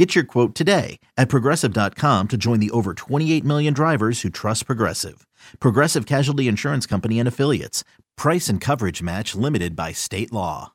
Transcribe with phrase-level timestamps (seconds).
[0.00, 4.64] Get your quote today at progressive.com to join the over 28 million drivers who trust
[4.64, 5.26] Progressive.
[5.60, 7.84] Progressive Casualty Insurance Company and Affiliates.
[8.16, 10.72] Price and coverage match limited by state law.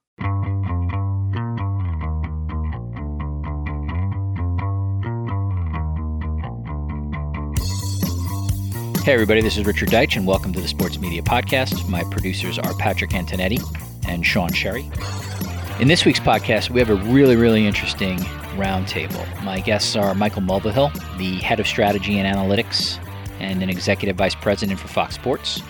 [9.01, 11.89] Hey, everybody, this is Richard Deitsch, and welcome to the Sports Media Podcast.
[11.89, 13.59] My producers are Patrick Antonetti
[14.07, 14.87] and Sean Sherry.
[15.77, 18.17] In this week's podcast, we have a really, really interesting
[18.55, 19.43] roundtable.
[19.43, 22.97] My guests are Michael Mulvihill, the head of strategy and analytics
[23.41, 25.61] and an executive vice president for Fox Sports,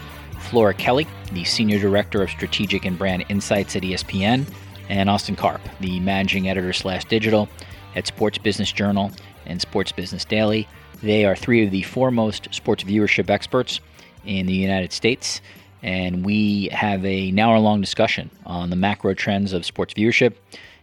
[0.42, 4.46] Flora Kelly, the senior director of strategic and brand insights at ESPN,
[4.90, 7.50] and Austin Karp, the managing editor slash digital
[7.96, 9.12] at Sports Business Journal
[9.48, 10.68] and Sports Business Daily.
[11.02, 13.80] They are three of the foremost sports viewership experts
[14.24, 15.42] in the United States.
[15.86, 20.34] And we have a an hour long discussion on the macro trends of sports viewership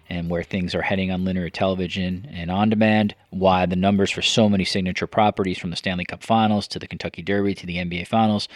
[0.08, 4.22] and where things are heading on linear television and on demand, why the numbers for
[4.22, 7.78] so many signature properties from the Stanley Cup Finals to the Kentucky Derby to the
[7.78, 8.46] NBA Finals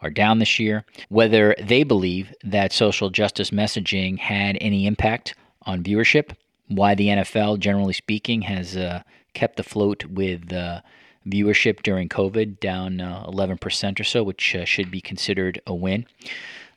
[0.00, 5.84] are down this year, whether they believe that social justice messaging had any impact on
[5.84, 6.34] viewership,
[6.66, 9.02] why the NFL, generally speaking, has uh,
[9.34, 10.80] kept afloat with uh,
[11.26, 16.06] viewership during COVID down uh, 11% or so, which uh, should be considered a win.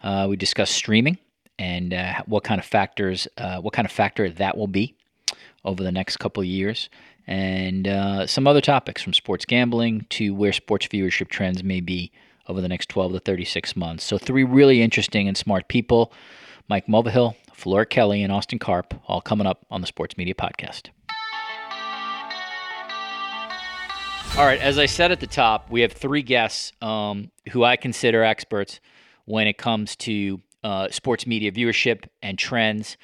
[0.01, 1.17] Uh, we discuss streaming
[1.57, 4.95] and uh, what kind of factors, uh, what kind of factor that will be
[5.63, 6.89] over the next couple of years,
[7.27, 12.11] and uh, some other topics from sports gambling to where sports viewership trends may be
[12.47, 14.03] over the next 12 to 36 months.
[14.03, 16.13] So, three really interesting and smart people
[16.67, 20.89] Mike Mulvihill, Flora Kelly, and Austin Karp, all coming up on the Sports Media Podcast.
[24.37, 27.77] All right, as I said at the top, we have three guests um, who I
[27.77, 28.81] consider experts
[29.23, 32.97] when it comes to uh, sports media viewership and trends,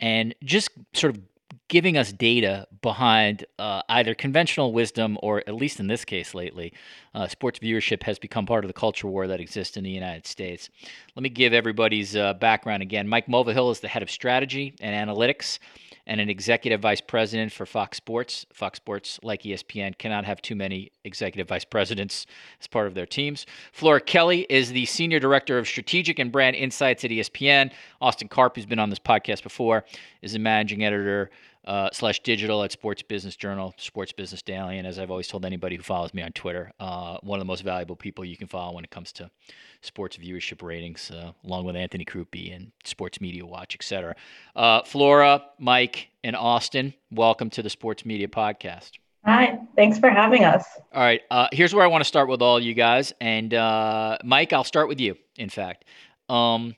[0.00, 1.22] and just sort of
[1.68, 6.72] giving us data behind uh, either conventional wisdom or, at least in this case lately,
[7.14, 10.26] uh, sports viewership has become part of the culture war that exists in the United
[10.26, 10.68] States.
[11.14, 13.06] Let me give everybody's uh, background again.
[13.06, 15.60] Mike Mulvihill is the head of strategy and analytics
[16.06, 18.44] and an executive vice president for Fox Sports.
[18.52, 22.26] Fox Sports, like ESPN, cannot have too many executive vice presidents
[22.60, 23.46] as part of their teams.
[23.72, 27.70] Flora Kelly is the senior director of strategic and brand insights at ESPN.
[28.00, 29.84] Austin Karp, who's been on this podcast before,
[30.22, 31.30] is the managing editor
[31.64, 34.78] uh, slash digital at Sports Business Journal, Sports Business Daily.
[34.78, 37.46] And as I've always told anybody who follows me on Twitter, uh, one of the
[37.46, 39.30] most valuable people you can follow when it comes to
[39.80, 44.16] sports viewership ratings, uh, along with Anthony Crupi and Sports Media Watch, etc.
[44.56, 48.92] Uh, Flora, Mike, and Austin, welcome to the Sports Media Podcast.
[49.24, 50.64] Hi, thanks for having us.
[50.92, 53.12] All right, uh, here's where I want to start with all you guys.
[53.20, 55.84] And uh, Mike, I'll start with you, in fact.
[56.28, 56.74] Um,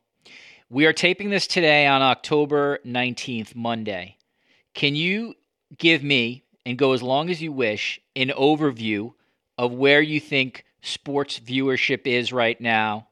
[0.69, 4.19] we are taping this today on October 19th, Monday.
[4.75, 5.35] Can you
[5.79, 9.12] give me, and go as long as you wish, an overview
[9.57, 13.09] of where you think sports viewership is right now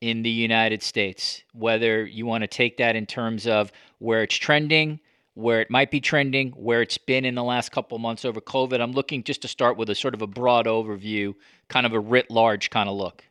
[0.00, 1.42] in the United States?
[1.52, 5.00] Whether you want to take that in terms of where it's trending,
[5.34, 8.80] where it might be trending, where it's been in the last couple months over COVID.
[8.80, 11.34] I'm looking just to start with a sort of a broad overview,
[11.68, 13.24] kind of a writ large kind of look.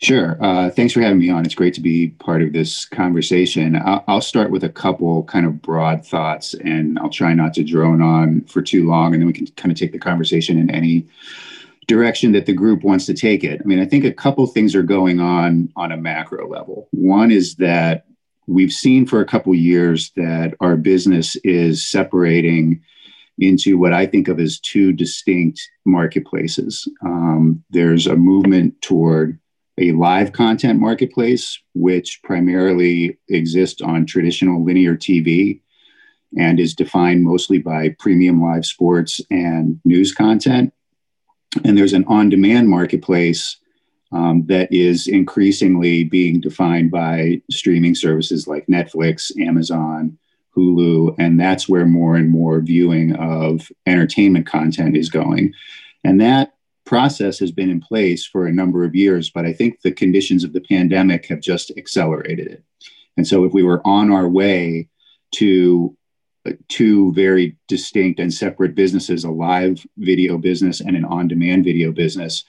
[0.00, 0.38] Sure.
[0.40, 1.44] Uh, thanks for having me on.
[1.44, 3.74] It's great to be part of this conversation.
[3.74, 7.64] I'll, I'll, start with a couple kind of broad thoughts, and I'll try not to
[7.64, 10.70] drone on for too long, and then we can kind of take the conversation in
[10.70, 11.04] any
[11.88, 13.60] direction that the group wants to take it.
[13.60, 16.86] I mean, I think a couple things are going on on a macro level.
[16.92, 18.04] One is that
[18.46, 22.82] we've seen for a couple years that our business is separating
[23.38, 26.88] into what I think of as two distinct marketplaces.
[27.04, 29.40] Um, there's a movement toward
[29.78, 35.60] a live content marketplace, which primarily exists on traditional linear TV
[36.36, 40.72] and is defined mostly by premium live sports and news content.
[41.64, 43.56] And there's an on demand marketplace
[44.12, 50.18] um, that is increasingly being defined by streaming services like Netflix, Amazon,
[50.56, 55.54] Hulu, and that's where more and more viewing of entertainment content is going.
[56.04, 56.52] And that
[56.88, 60.42] process has been in place for a number of years, but I think the conditions
[60.42, 62.64] of the pandemic have just accelerated it.
[63.18, 64.88] And so, if we were on our way
[65.34, 65.94] to
[66.46, 71.64] uh, two very distinct and separate businesses, a live video business and an on demand
[71.64, 72.44] video business,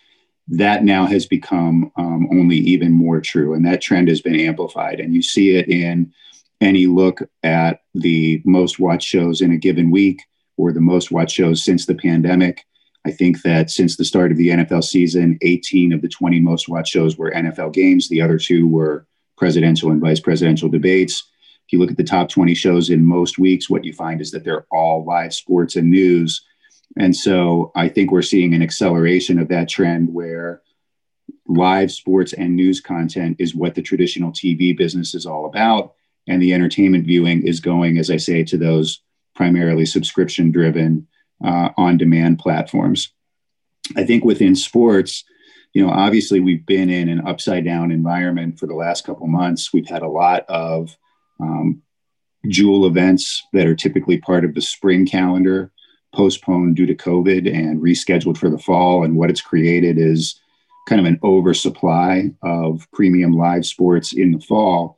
[0.48, 3.54] that now has become um, only even more true.
[3.54, 5.02] And that trend has been amplified.
[5.02, 6.14] And you see it in
[6.62, 10.22] any look at the most watched shows in a given week
[10.56, 12.66] or the most watched shows since the pandemic.
[13.06, 16.68] I think that since the start of the NFL season, 18 of the 20 most
[16.68, 18.10] watched shows were NFL games.
[18.10, 19.08] The other two were
[19.38, 21.30] presidential and vice presidential debates.
[21.66, 24.32] If you look at the top 20 shows in most weeks, what you find is
[24.32, 26.44] that they're all live sports and news.
[26.98, 30.62] And so I think we're seeing an acceleration of that trend where
[31.48, 35.94] live sports and news content is what the traditional TV business is all about.
[36.28, 39.02] And the entertainment viewing is going, as I say, to those
[39.36, 41.08] primarily subscription driven
[41.44, 43.12] uh, on demand platforms.
[43.96, 45.24] I think within sports,
[45.74, 49.74] you know, obviously we've been in an upside down environment for the last couple months.
[49.74, 50.96] We've had a lot of
[51.40, 51.82] um,
[52.48, 55.72] jewel events that are typically part of the spring calendar
[56.14, 59.04] postponed due to COVID and rescheduled for the fall.
[59.04, 60.40] And what it's created is
[60.88, 64.98] kind of an oversupply of premium live sports in the fall.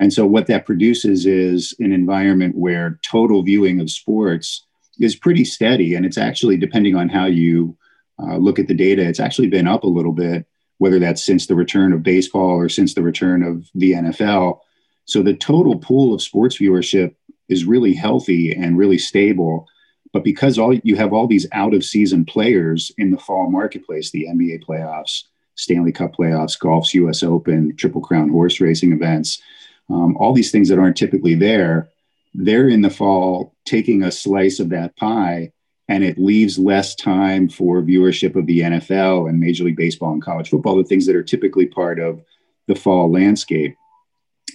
[0.00, 4.66] And so, what that produces is an environment where total viewing of sports
[5.00, 5.94] is pretty steady.
[5.94, 7.76] And it's actually, depending on how you
[8.22, 10.46] uh, look at the data, it's actually been up a little bit,
[10.78, 14.60] whether that's since the return of baseball or since the return of the NFL.
[15.04, 17.14] So, the total pool of sports viewership
[17.48, 19.68] is really healthy and really stable.
[20.12, 24.10] But because all you have all these out of season players in the fall marketplace,
[24.10, 25.24] the NBA playoffs,
[25.56, 29.42] Stanley Cup playoffs, golf's US Open, Triple Crown horse racing events,
[29.90, 31.90] um, all these things that aren't typically there,
[32.36, 35.52] they're in the fall taking a slice of that pie
[35.88, 40.22] and it leaves less time for viewership of the NFL and Major League Baseball and
[40.22, 42.20] college football, the things that are typically part of
[42.66, 43.74] the fall landscape.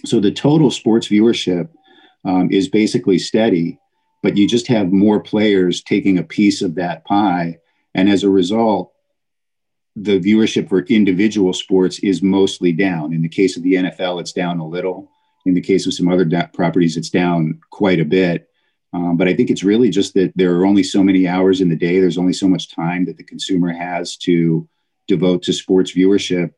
[0.04, 1.70] So the total sports viewership
[2.24, 3.78] um, is basically steady
[4.22, 7.58] but you just have more players taking a piece of that pie.
[7.94, 8.92] And as a result,
[9.96, 13.12] the viewership for individual sports is mostly down.
[13.12, 15.10] In the case of the NFL, it's down a little.
[15.44, 18.48] In the case of some other properties, it's down quite a bit.
[18.92, 21.68] Um, but I think it's really just that there are only so many hours in
[21.68, 21.98] the day.
[21.98, 24.68] There's only so much time that the consumer has to
[25.08, 26.52] devote to sports viewership.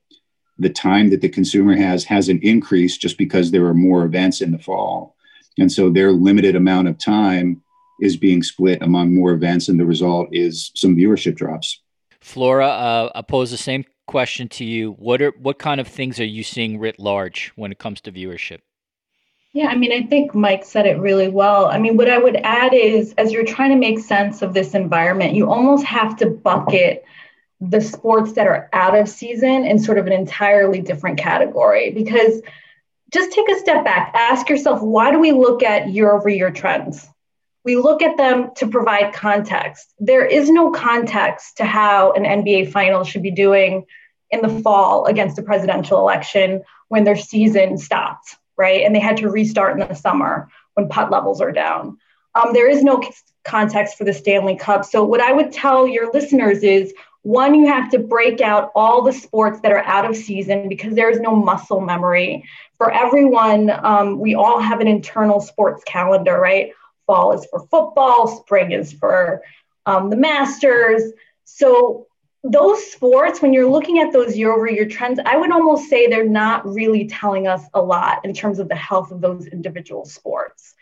[0.59, 4.51] The time that the consumer has hasn't increased just because there are more events in
[4.51, 5.17] the fall.
[5.59, 7.63] And so their limited amount of time
[8.01, 11.81] is being split among more events, and the result is some viewership drops.
[12.21, 14.93] Flora, uh, I pose the same question to you.
[14.93, 18.13] What are what kind of things are you seeing writ large when it comes to
[18.13, 18.59] viewership?
[19.55, 21.67] Yeah, I mean, I think Mike said it really well.
[21.67, 24.75] I mean, what I would add is as you're trying to make sense of this
[24.75, 27.05] environment, you almost have to bucket
[27.61, 32.43] the sports that are out of season in sort of an entirely different category because
[33.13, 34.11] just take a step back.
[34.15, 37.07] Ask yourself, why do we look at year over year trends?
[37.65, 39.95] We look at them to provide context.
[40.01, 43.87] There is no context to how an NBA final should be doing
[44.33, 48.83] in the fall against a presidential election when their season stopped, right?
[48.85, 51.99] And they had to restart in the summer when PUT levels are down.
[52.35, 53.03] Um, there is no
[53.45, 54.85] context for the Stanley Cup.
[54.85, 56.93] So, what I would tell your listeners is
[57.23, 60.95] one, you have to break out all the sports that are out of season because
[60.95, 62.45] there is no muscle memory
[62.77, 66.73] for everyone, um, we all have an internal sports calendar, right?
[67.07, 69.43] Fall is for football, spring is for
[69.87, 71.03] um, the Masters.
[71.45, 72.07] So,
[72.45, 76.07] those sports, when you're looking at those year over year trends, I would almost say
[76.07, 80.05] they're not really telling us a lot in terms of the health of those individual
[80.05, 80.75] sports.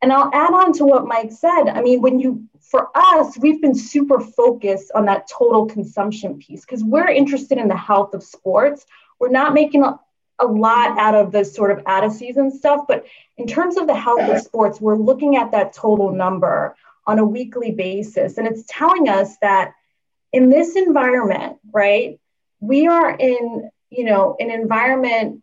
[0.00, 1.64] And I'll add on to what Mike said.
[1.68, 6.62] I mean, when you, for us, we've been super focused on that total consumption piece
[6.62, 8.86] because we're interested in the health of sports.
[9.20, 12.86] We're not making a lot out of the sort of out of season stuff.
[12.88, 13.04] But
[13.36, 16.74] in terms of the health of sports, we're looking at that total number
[17.06, 18.38] on a weekly basis.
[18.38, 19.74] And it's telling us that
[20.32, 22.18] in this environment, right,
[22.60, 25.42] we are in, you know, an environment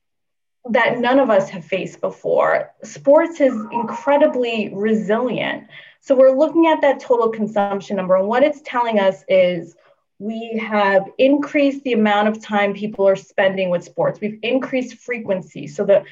[0.71, 2.71] that none of us have faced before.
[2.83, 5.67] Sports is incredibly resilient.
[6.01, 8.15] So we're looking at that total consumption number.
[8.15, 9.75] And what it's telling us is
[10.17, 14.19] we have increased the amount of time people are spending with sports.
[14.19, 15.67] We've increased frequency.
[15.67, 16.03] So the,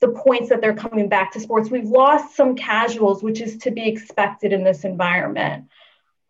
[0.00, 1.70] the points that they're coming back to sports.
[1.70, 5.66] We've lost some casuals, which is to be expected in this environment.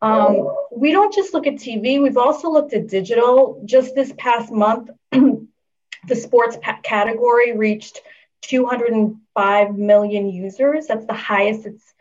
[0.02, 3.62] Um, we don't just look at TV, we've also looked at digital.
[3.64, 8.00] Just this past month, the sports category reached
[8.42, 10.87] 205 million users.
[10.87, 11.95] That's the highest it's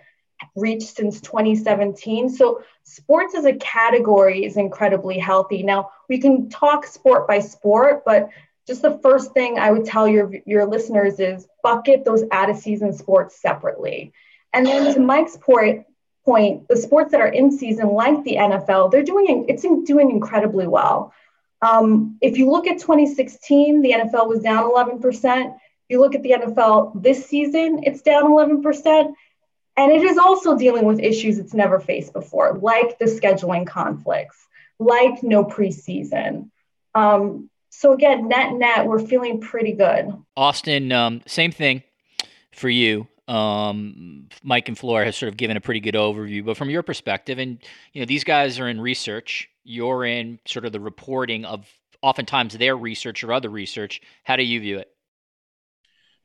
[0.56, 2.30] reached since 2017.
[2.30, 5.64] So sports as a category is incredibly healthy.
[5.64, 8.30] Now we can talk sport by sport, but
[8.68, 12.58] just the first thing I would tell your your listeners is bucket those out of
[12.58, 14.14] season sports separately.
[14.54, 15.86] And then to Mike's point,
[16.30, 20.68] point, the sports that are in season, like the NFL, they're doing it's doing incredibly
[20.68, 21.12] well.
[21.64, 25.56] Um, if you look at 2016, the NFL was down 11%.
[25.56, 29.14] If you look at the NFL this season, it's down 11%.
[29.76, 34.38] And it is also dealing with issues it's never faced before, like the scheduling conflicts,
[34.78, 36.52] like no preseason.
[36.94, 40.14] Um, so again, net net, we're feeling pretty good.
[40.38, 41.82] Austin, um, same thing
[42.52, 43.08] for you.
[43.30, 46.82] Um, Mike and Flora has sort of given a pretty good overview, but from your
[46.82, 47.60] perspective, and
[47.94, 51.68] you know these guys are in research, you're in sort of the reporting of
[52.02, 54.02] oftentimes their research or other research.
[54.24, 54.90] How do you view it?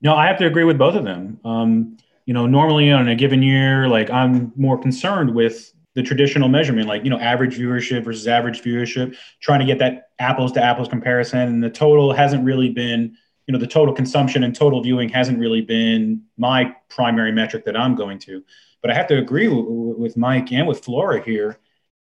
[0.00, 1.40] No, I have to agree with both of them.
[1.44, 6.49] Um, you know, normally on a given year, like I'm more concerned with the traditional
[6.49, 10.62] measurement, like you know, average viewership versus average viewership, trying to get that apples to
[10.62, 14.82] apples comparison, and the total hasn't really been, you know, the total consumption and total
[14.82, 18.42] viewing hasn't really been my primary metric that I'm going to.
[18.80, 21.58] But I have to agree w- with Mike and with Flora here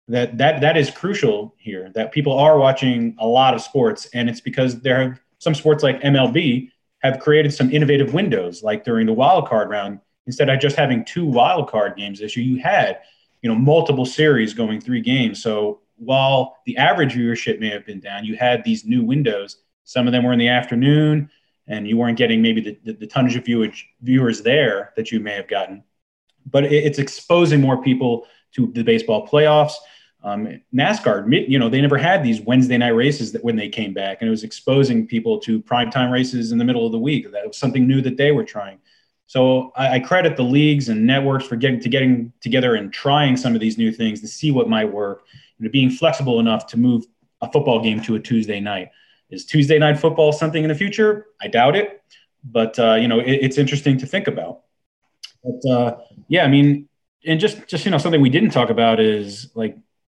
[0.09, 1.91] that that that is crucial here.
[1.95, 5.83] That people are watching a lot of sports, and it's because there are some sports
[5.83, 6.69] like MLB
[6.99, 11.03] have created some innovative windows, like during the wild card round instead of just having
[11.05, 12.99] two wild card games this year, you had
[13.41, 15.41] you know multiple series going three games.
[15.41, 19.57] So while the average viewership may have been down, you had these new windows.
[19.89, 21.31] Some of them were in the afternoon,
[21.65, 25.19] and you weren't getting maybe the, the, the tonnage of viewage, viewers there that you
[25.19, 25.83] may have gotten.
[26.45, 29.73] But it, it's exposing more people to the baseball playoffs.
[30.23, 33.91] Um, NASCAR, you know, they never had these Wednesday night races that when they came
[33.95, 37.31] back, and it was exposing people to primetime races in the middle of the week.
[37.31, 38.77] That was something new that they were trying.
[39.25, 43.37] So I, I, credit the leagues and networks for getting to getting together and trying
[43.37, 45.23] some of these new things to see what might work,
[45.59, 47.07] and being flexible enough to move
[47.41, 48.89] a football game to a Tuesday night.
[49.29, 51.27] Is Tuesday night football something in the future?
[51.41, 52.01] I doubt it,
[52.43, 54.61] but uh, you know it, it's interesting to think about.
[55.43, 56.89] But uh, yeah, I mean,
[57.25, 59.77] and just just you know something we didn't talk about is like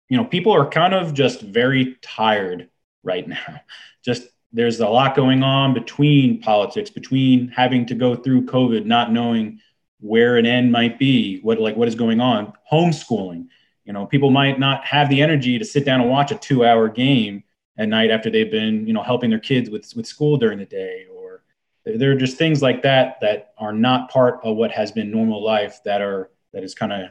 [0.10, 2.70] you know people are kind of just very tired
[3.04, 3.62] right now.
[4.04, 9.12] Just there's a lot going on between politics, between having to go through COVID, not
[9.12, 9.60] knowing
[10.00, 13.48] where an end might be, what like what is going on, homeschooling.
[13.86, 16.90] You know, people might not have the energy to sit down and watch a two-hour
[16.90, 17.44] game
[17.82, 20.66] at night after they've been, you know, helping their kids with with school during the
[20.66, 21.42] day, or
[21.84, 25.44] there are just things like that that are not part of what has been normal
[25.44, 27.10] life that are that is kind of,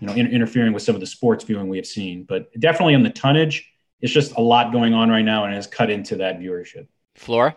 [0.00, 2.24] you know, in, interfering with some of the sports viewing we have seen.
[2.24, 3.70] But definitely on the tonnage,
[4.00, 6.88] it's just a lot going on right now and has cut into that viewership.
[7.14, 7.56] Flora?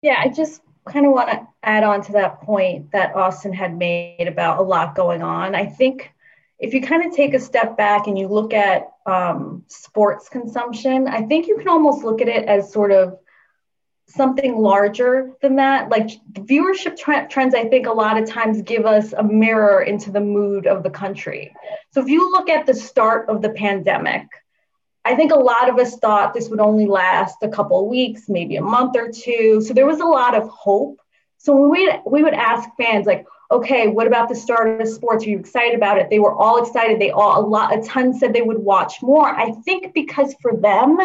[0.00, 3.76] Yeah, I just kind of want to add on to that point that Austin had
[3.76, 5.56] made about a lot going on.
[5.56, 6.12] I think
[6.58, 11.06] if you kind of take a step back and you look at um, sports consumption,
[11.06, 13.18] I think you can almost look at it as sort of
[14.08, 15.90] something larger than that.
[15.90, 20.10] Like viewership tra- trends, I think a lot of times give us a mirror into
[20.10, 21.52] the mood of the country.
[21.92, 24.26] So if you look at the start of the pandemic,
[25.04, 28.28] I think a lot of us thought this would only last a couple of weeks,
[28.28, 29.60] maybe a month or two.
[29.60, 31.00] So there was a lot of hope.
[31.38, 35.24] So we we would ask fans like, okay, what about the start of sports?
[35.24, 36.10] Are you excited about it?
[36.10, 37.00] They were all excited.
[37.00, 39.28] They all a lot a ton said they would watch more.
[39.28, 40.98] I think because for them,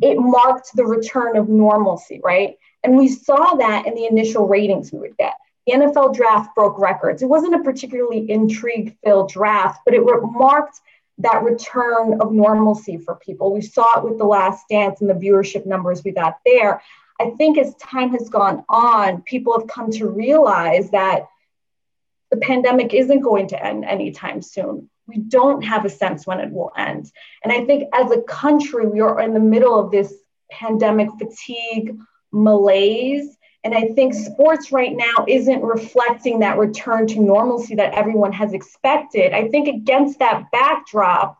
[0.00, 2.56] it marked the return of normalcy, right?
[2.82, 5.34] And we saw that in the initial ratings we would get.
[5.66, 7.22] The NFL draft broke records.
[7.22, 10.80] It wasn't a particularly intrigue filled draft, but it marked
[11.18, 13.52] that return of normalcy for people.
[13.52, 16.82] We saw it with The Last Dance and the viewership numbers we got there.
[17.20, 21.26] I think as time has gone on, people have come to realize that
[22.32, 24.88] the pandemic isn't going to end anytime soon.
[25.06, 27.12] We don't have a sense when it will end.
[27.44, 30.14] And I think as a country, we are in the middle of this
[30.50, 31.98] pandemic fatigue,
[32.32, 38.32] malaise, and I think sports right now isn't reflecting that return to normalcy that everyone
[38.32, 39.32] has expected.
[39.34, 41.38] I think against that backdrop,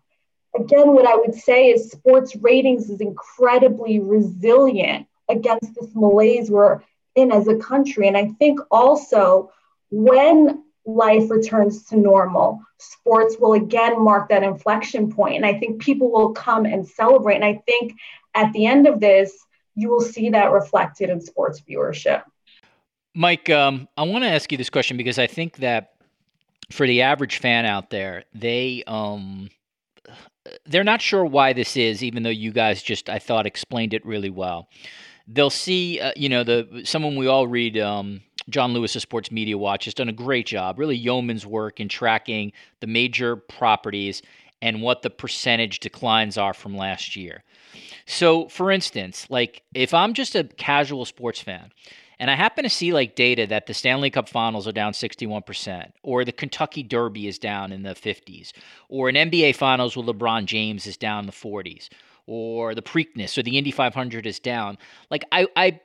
[0.54, 6.82] again, what I would say is sports ratings is incredibly resilient against this malaise we're
[7.16, 8.06] in as a country.
[8.06, 9.50] And I think also
[9.90, 15.36] when life returns to normal, sports will again mark that inflection point.
[15.36, 17.36] And I think people will come and celebrate.
[17.36, 17.94] And I think
[18.34, 19.32] at the end of this,
[19.74, 22.22] you will see that reflected in sports viewership.
[23.14, 25.94] Mike, um, I want to ask you this question because I think that
[26.70, 29.50] for the average fan out there, they um,
[30.66, 34.04] they're not sure why this is, even though you guys just I thought explained it
[34.04, 34.68] really well.
[35.28, 37.78] They'll see, uh, you know, the someone we all read.
[37.78, 41.80] Um, Jon Lewis of Sports Media Watch has done a great job, really yeoman's work
[41.80, 44.22] in tracking the major properties
[44.60, 47.42] and what the percentage declines are from last year.
[48.06, 51.72] So, for instance, like if I'm just a casual sports fan
[52.22, 55.90] and I happen to see like data that the Stanley Cup finals are down 61%,
[56.04, 58.52] or the Kentucky Derby is down in the 50s,
[58.88, 61.88] or an NBA finals with LeBron James is down in the 40s,
[62.26, 64.78] or the Preakness or the Indy 500 is down.
[65.10, 65.80] Like I, I,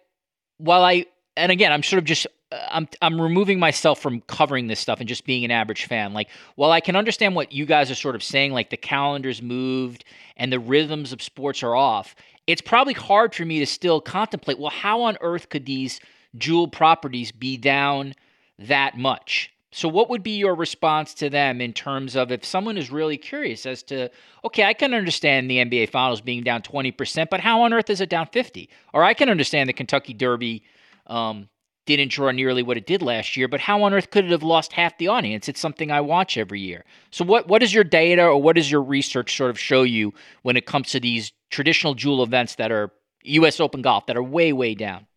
[0.58, 4.80] while I, and again, I'm sort of just I'm I'm removing myself from covering this
[4.80, 6.14] stuff and just being an average fan.
[6.14, 9.42] Like, while I can understand what you guys are sort of saying, like the calendar's
[9.42, 10.06] moved
[10.38, 14.60] and the rhythms of sports are off, it's probably hard for me to still contemplate.
[14.60, 16.00] Well, how on earth could these
[16.38, 18.14] jewel properties be down
[18.58, 19.52] that much?
[19.72, 23.18] So, what would be your response to them in terms of if someone is really
[23.18, 24.10] curious as to,
[24.46, 28.00] okay, I can understand the NBA Finals being down 20%, but how on earth is
[28.00, 28.70] it down 50?
[28.94, 30.64] Or I can understand the Kentucky Derby
[31.08, 31.50] um,
[31.88, 34.44] didn't draw nearly what it did last year, but how on earth could it have
[34.44, 35.50] lost half the audience?
[35.50, 36.86] It's something I watch every year.
[37.10, 40.14] So what what does your data or what does your research sort of show you
[40.44, 42.92] when it comes to these traditional jewel events that are
[43.24, 45.08] US Open golf that are way, way down?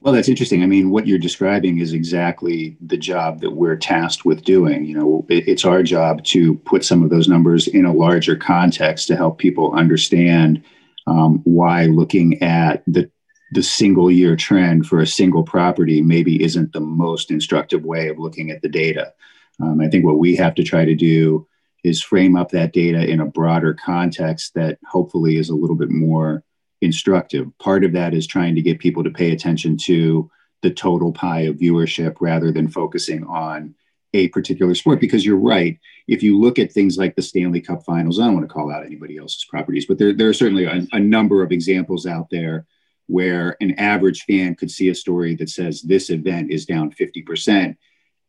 [0.00, 0.62] Well, that's interesting.
[0.62, 4.84] I mean, what you're describing is exactly the job that we're tasked with doing.
[4.84, 9.08] You know, it's our job to put some of those numbers in a larger context
[9.08, 10.62] to help people understand
[11.08, 13.10] um, why looking at the
[13.52, 18.18] the single year trend for a single property maybe isn't the most instructive way of
[18.18, 19.12] looking at the data.
[19.60, 21.46] Um, I think what we have to try to do
[21.84, 25.90] is frame up that data in a broader context that hopefully is a little bit
[25.90, 26.42] more
[26.80, 27.46] instructive.
[27.58, 30.30] Part of that is trying to get people to pay attention to
[30.62, 33.74] the total pie of viewership rather than focusing on
[34.14, 35.00] a particular sport.
[35.00, 38.34] Because you're right, if you look at things like the Stanley Cup finals, I don't
[38.34, 41.42] want to call out anybody else's properties, but there, there are certainly a, a number
[41.42, 42.66] of examples out there
[43.08, 47.76] where an average fan could see a story that says this event is down 50%.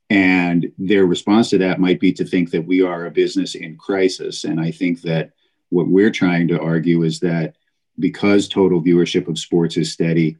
[0.09, 3.77] And their response to that might be to think that we are a business in
[3.77, 4.45] crisis.
[4.45, 5.31] And I think that
[5.69, 7.55] what we're trying to argue is that
[7.99, 10.37] because total viewership of sports is steady,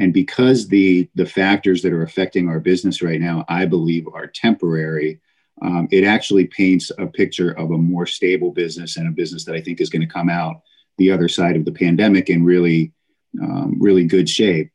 [0.00, 4.26] and because the the factors that are affecting our business right now, I believe, are
[4.26, 5.20] temporary,
[5.60, 9.54] um, it actually paints a picture of a more stable business and a business that
[9.54, 10.62] I think is going to come out
[10.96, 12.92] the other side of the pandemic and really
[13.40, 14.70] um, really good shape.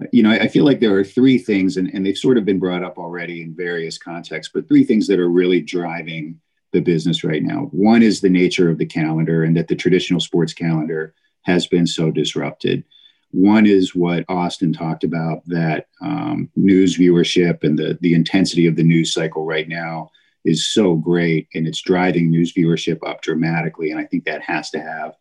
[0.00, 2.38] Uh, you know, I, I, feel like there are three things, and, and they've sort
[2.38, 6.40] of been brought up already in various contexts, but three things that are really driving
[6.72, 7.68] the business right now.
[7.72, 11.86] One is the nature of the calendar, and that the traditional sports calendar has been
[11.86, 12.84] so disrupted.
[13.32, 18.76] One is what Austin talked about that um, news viewership and the, the intensity of
[18.76, 20.10] the news cycle right now
[20.44, 23.90] is so great and it's driving news viewership up dramatically.
[23.90, 25.14] And I think that has to have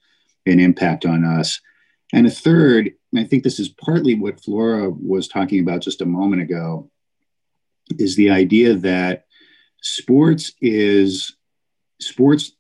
[0.46, 1.62] an impact on us.
[2.14, 6.06] And a third, I think this is partly what Flora was talking about just a
[6.06, 6.90] moment ago,
[7.98, 9.26] is the idea that
[9.82, 11.36] sports is
[12.00, 12.52] sports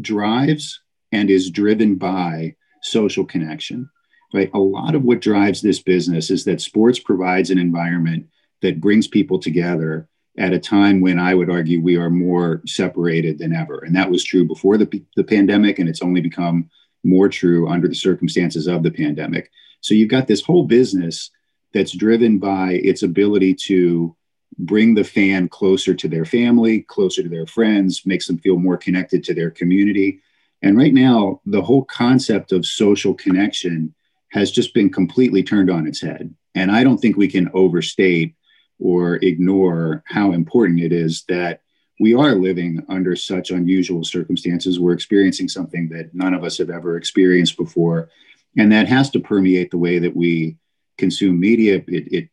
[0.00, 0.80] drives
[1.12, 3.90] and is driven by social connection.
[4.32, 4.50] Right?
[4.54, 8.26] A lot of what drives this business is that sports provides an environment
[8.62, 13.38] that brings people together at a time when I would argue we are more separated
[13.38, 13.80] than ever.
[13.80, 16.70] And that was true before the, the pandemic, and it's only become
[17.04, 19.50] more true under the circumstances of the pandemic.
[19.80, 21.30] So you've got this whole business
[21.72, 24.14] that's driven by its ability to
[24.58, 28.76] bring the fan closer to their family, closer to their friends, makes them feel more
[28.76, 30.20] connected to their community.
[30.62, 33.94] And right now, the whole concept of social connection
[34.32, 36.34] has just been completely turned on its head.
[36.54, 38.34] And I don't think we can overstate
[38.78, 41.62] or ignore how important it is that
[42.00, 44.80] we are living under such unusual circumstances.
[44.80, 48.08] We're experiencing something that none of us have ever experienced before.
[48.56, 50.56] And that has to permeate the way that we
[50.96, 51.82] consume media.
[51.86, 52.28] It, it,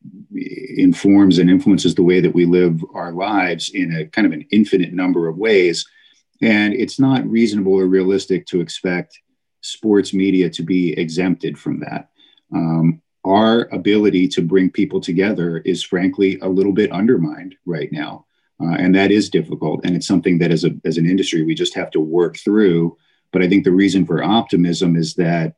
[0.78, 4.46] informs and influences the way that we live our lives in a kind of an
[4.52, 5.86] infinite number of ways.
[6.42, 9.20] And it's not reasonable or realistic to expect
[9.62, 12.10] sports media to be exempted from that.
[12.54, 18.27] Um, our ability to bring people together is frankly a little bit undermined right now.
[18.62, 19.86] Uh, and that is difficult.
[19.86, 22.98] And it's something that as, a, as an industry, we just have to work through.
[23.32, 25.56] But I think the reason for optimism is that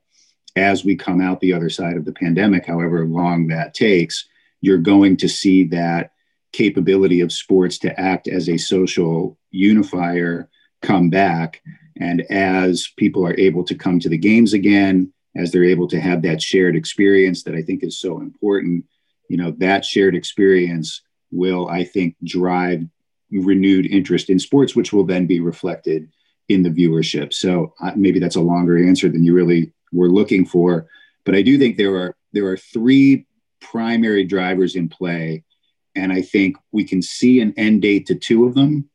[0.55, 4.27] as we come out the other side of the pandemic, however long that takes,
[4.61, 6.11] you're going to see that
[6.51, 10.49] capability of sports to act as a social unifier
[10.81, 11.61] come back.
[11.99, 15.99] And as people are able to come to the games again, as they're able to
[15.99, 18.85] have that shared experience that I think is so important,
[19.29, 22.85] you know, that shared experience will, I think, drive
[23.31, 26.09] renewed interest in sports, which will then be reflected
[26.47, 27.31] in the viewership.
[27.33, 30.87] So uh, maybe that's a longer answer than you really were looking for,
[31.25, 33.25] but I do think there are there are three
[33.59, 35.43] primary drivers in play,
[35.95, 38.89] and I think we can see an end date to two of them.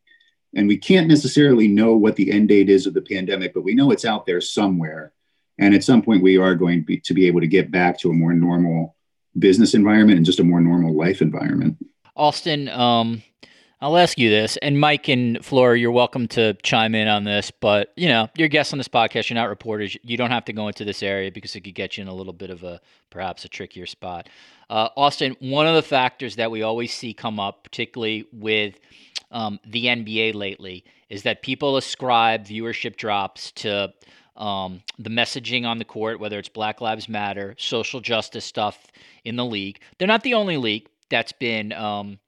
[0.56, 3.74] And we can't necessarily know what the end date is of the pandemic, but we
[3.74, 5.12] know it's out there somewhere.
[5.58, 7.98] And at some point, we are going to be, to be able to get back
[8.00, 8.96] to a more normal
[9.38, 11.76] business environment and just a more normal life environment.
[12.16, 13.22] Austin, um,
[13.80, 17.50] I'll ask you this, and Mike and Flora, you're welcome to chime in on this.
[17.50, 19.28] But you know, you're guests on this podcast.
[19.28, 19.96] You're not reporters.
[20.02, 22.14] You don't have to go into this area because it could get you in a
[22.14, 24.28] little bit of a perhaps a trickier spot.
[24.70, 28.78] Uh, Austin, one of the factors that we always see come up, particularly with
[29.32, 33.92] um, the NBA lately, is that people ascribe viewership drops to
[34.36, 38.86] um, the messaging on the court, whether it's Black Lives Matter, social justice stuff
[39.24, 39.80] in the league.
[39.98, 42.18] They're not the only league that's been um,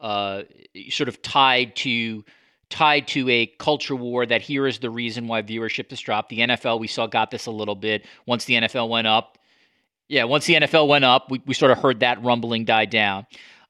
[0.00, 0.42] uh,
[0.90, 2.24] sort of tied to
[2.68, 6.30] tied to a culture war that here is the reason why viewership has dropped.
[6.30, 9.38] The NFL we saw got this a little bit once the NFL went up.
[10.08, 13.26] Yeah, once the NFL went up, we, we sort of heard that rumbling die down.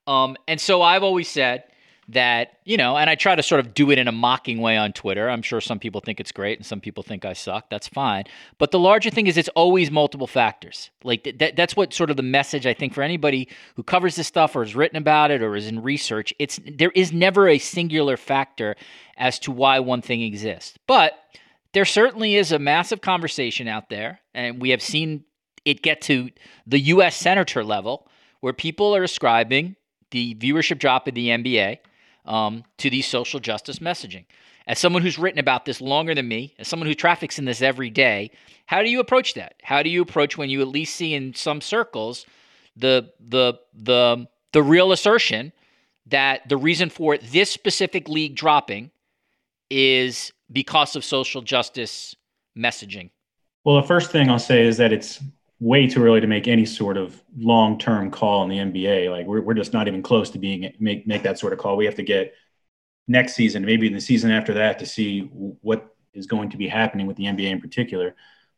[0.06, 1.64] Um, and so I've always said
[2.08, 4.76] that, you know, and I try to sort of do it in a mocking way
[4.76, 5.28] on Twitter.
[5.28, 7.68] I'm sure some people think it's great and some people think I suck.
[7.68, 8.24] That's fine.
[8.58, 10.90] But the larger thing is it's always multiple factors.
[11.02, 14.14] Like th- th- that's what sort of the message I think for anybody who covers
[14.14, 17.48] this stuff or has written about it or is in research, it's there is never
[17.48, 18.76] a singular factor
[19.16, 20.78] as to why one thing exists.
[20.86, 21.14] But
[21.72, 25.24] there certainly is a massive conversation out there and we have seen
[25.64, 26.30] it get to
[26.66, 28.08] the US senator level
[28.40, 29.74] where people are ascribing
[30.12, 31.78] the viewership drop of the NBA
[32.26, 34.24] um, to these social justice messaging.
[34.66, 37.62] As someone who's written about this longer than me, as someone who traffics in this
[37.62, 38.32] every day,
[38.66, 39.54] how do you approach that?
[39.62, 42.26] How do you approach when you at least see in some circles
[42.76, 45.52] the the the the real assertion
[46.06, 48.90] that the reason for this specific league dropping
[49.70, 52.14] is because of social justice
[52.56, 53.10] messaging?
[53.64, 55.20] Well, the first thing I'll say is that it's
[55.58, 59.10] way too early to make any sort of long-term call in the NBA.
[59.10, 61.76] Like we're, we're just not even close to being make make that sort of call.
[61.76, 62.34] We have to get
[63.08, 66.68] next season, maybe in the season after that, to see what is going to be
[66.68, 68.14] happening with the NBA in particular.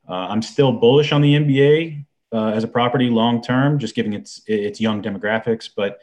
[0.09, 4.13] Uh, I'm still bullish on the NBA uh, as a property long term, just given
[4.13, 5.69] its its young demographics.
[5.75, 6.01] But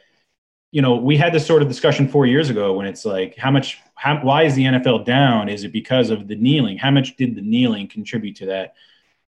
[0.75, 3.49] you know, we had this sort of discussion four years ago when it's like, how
[3.49, 5.47] much, how, why is the NFL down?
[5.47, 6.77] Is it because of the kneeling?
[6.77, 8.73] How much did the kneeling contribute to that?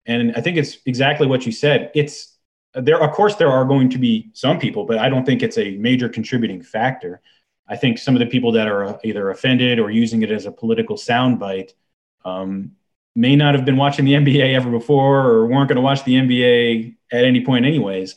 [0.06, 1.90] And I think it's exactly what you said.
[1.94, 2.36] It's
[2.74, 5.58] there, of course, there are going to be some people, but I don't think it's
[5.58, 7.20] a major contributing factor.
[7.68, 10.52] I think some of the people that are either offended or using it as a
[10.52, 11.72] political soundbite
[12.24, 12.72] um,
[13.16, 16.14] may not have been watching the NBA ever before or weren't going to watch the
[16.14, 18.16] NBA at any point, anyways.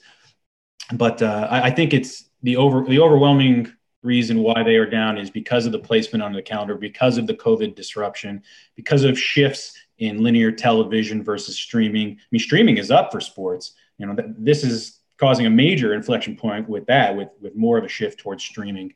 [0.94, 3.72] But uh, I, I, think it's the over the overwhelming
[4.04, 7.28] reason why they are down is because of the placement on the calendar, because of
[7.28, 8.42] the COVID disruption,
[8.76, 12.12] because of shifts in linear television versus streaming.
[12.12, 13.74] I mean, streaming is up for sports.
[13.98, 17.78] You know, th- this is causing a major inflection point with that, with with more
[17.78, 18.94] of a shift towards streaming.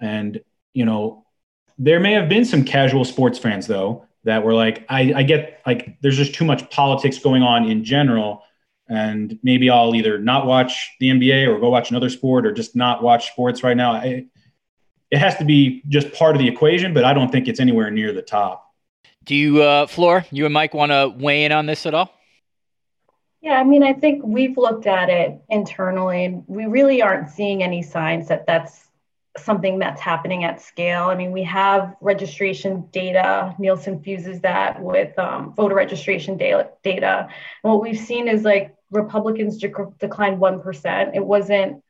[0.00, 0.40] And
[0.74, 1.24] you know,
[1.78, 5.60] there may have been some casual sports fans though that were like, I, I get
[5.66, 8.42] like, there's just too much politics going on in general,
[8.88, 12.74] and maybe I'll either not watch the NBA or go watch another sport or just
[12.74, 13.92] not watch sports right now.
[13.92, 14.26] I,
[15.10, 17.90] it has to be just part of the equation, but I don't think it's anywhere
[17.90, 18.65] near the top.
[19.26, 22.12] Do you, uh, Floor, you and Mike want to weigh in on this at all?
[23.42, 27.62] Yeah, I mean, I think we've looked at it internally, and we really aren't seeing
[27.62, 28.86] any signs that that's
[29.36, 31.04] something that's happening at scale.
[31.04, 33.54] I mean, we have registration data.
[33.58, 36.70] Nielsen fuses that with um, voter registration data.
[36.84, 41.14] And what we've seen is like Republicans dec- declined 1%.
[41.14, 41.82] It wasn't,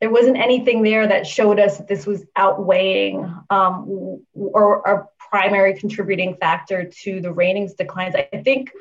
[0.00, 5.74] there wasn't anything there that showed us that this was outweighing um, or, or primary
[5.74, 8.14] contributing factor to the ratings declines.
[8.14, 8.72] I think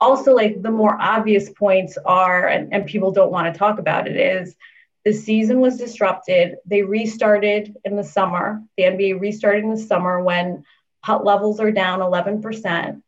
[0.00, 4.06] also like the more obvious points are, and, and people don't want to talk about
[4.06, 4.56] it, is
[5.04, 6.56] the season was disrupted.
[6.66, 8.62] They restarted in the summer.
[8.76, 10.64] The NBA restarted in the summer when
[11.02, 13.02] PUT levels are down 11%.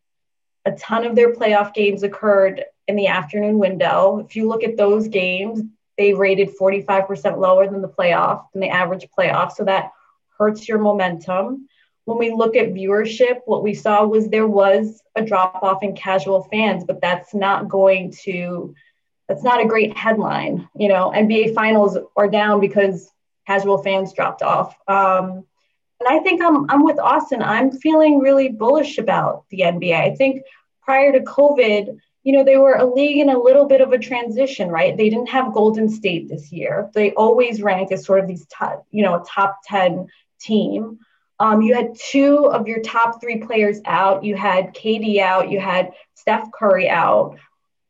[0.67, 4.25] A ton of their playoff games occurred in the afternoon window.
[4.27, 5.63] If you look at those games,
[5.97, 9.53] they rated 45% lower than the playoff, than the average playoff.
[9.53, 9.93] So that
[10.39, 11.69] hurts your momentum
[12.11, 15.95] when we look at viewership, what we saw was there was a drop off in
[15.95, 18.75] casual fans, but that's not going to,
[19.29, 20.69] that's not a great headline.
[20.77, 23.11] You know, NBA finals are down because
[23.47, 24.75] casual fans dropped off.
[24.89, 25.45] Um,
[26.01, 27.43] and I think I'm, I'm with Austin.
[27.43, 29.95] I'm feeling really bullish about the NBA.
[29.95, 30.43] I think
[30.83, 33.99] prior to COVID, you know, they were a league in a little bit of a
[33.99, 34.97] transition, right?
[34.97, 36.91] They didn't have Golden State this year.
[36.95, 40.09] They always rank as sort of these top, you know, top 10
[40.41, 40.99] team.
[41.41, 44.23] Um, you had two of your top three players out.
[44.23, 45.51] You had KD out.
[45.51, 47.39] You had Steph Curry out.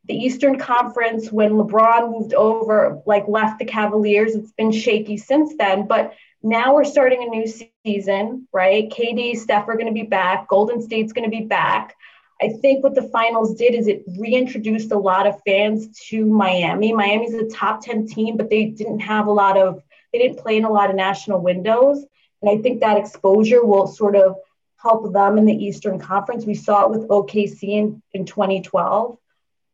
[0.06, 5.54] The Eastern Conference, when LeBron moved over, like left the Cavaliers, it's been shaky since
[5.58, 5.88] then.
[5.88, 7.46] But now we're starting a new
[7.84, 8.88] season, right?
[8.88, 10.48] KD, Steph are going to be back.
[10.48, 11.96] Golden State's going to be back.
[12.40, 16.92] I think what the finals did is it reintroduced a lot of fans to Miami.
[16.92, 19.82] Miami's a top 10 team, but they didn't have a lot of,
[20.12, 22.06] they didn't play in a lot of national windows.
[22.42, 24.36] And I think that exposure will sort of
[24.76, 26.44] help them in the Eastern Conference.
[26.44, 29.18] We saw it with OKC in, in 2012.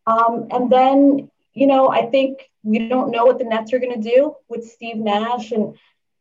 [0.06, 4.00] Um, and then, you know, I think we don't know what the Nets are going
[4.00, 5.76] to do with Steve Nash and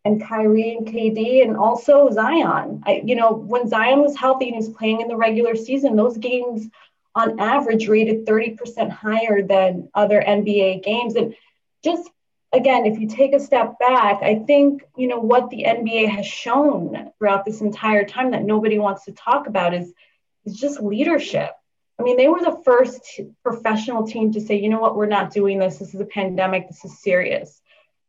[0.05, 2.83] and Kyrie and KD and also Zion.
[2.85, 5.95] I, you know, when Zion was healthy and he was playing in the regular season,
[5.95, 6.69] those games
[7.15, 11.15] on average rated 30% higher than other NBA games.
[11.15, 11.33] And
[11.83, 12.07] just
[12.53, 16.25] again, if you take a step back, I think, you know, what the NBA has
[16.25, 19.93] shown throughout this entire time that nobody wants to talk about is,
[20.45, 21.51] is just leadership.
[21.99, 25.31] I mean, they were the first professional team to say, you know what, we're not
[25.31, 25.77] doing this.
[25.77, 26.67] This is a pandemic.
[26.67, 27.61] This is serious.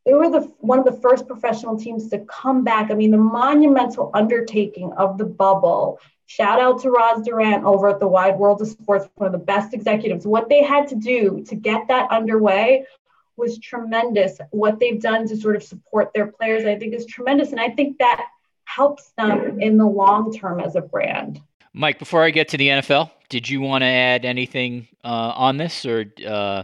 [0.05, 2.91] They were the one of the first professional teams to come back.
[2.91, 5.99] I mean, the monumental undertaking of the bubble.
[6.27, 9.45] Shout out to Roz Durant over at the Wide World of Sports, one of the
[9.45, 10.27] best executives.
[10.27, 12.85] What they had to do to get that underway
[13.37, 14.39] was tremendous.
[14.51, 17.51] What they've done to sort of support their players, I think, is tremendous.
[17.51, 18.27] And I think that
[18.65, 21.41] helps them in the long term as a brand.
[21.73, 25.57] Mike, before I get to the NFL, did you want to add anything uh, on
[25.57, 26.63] this, or, uh,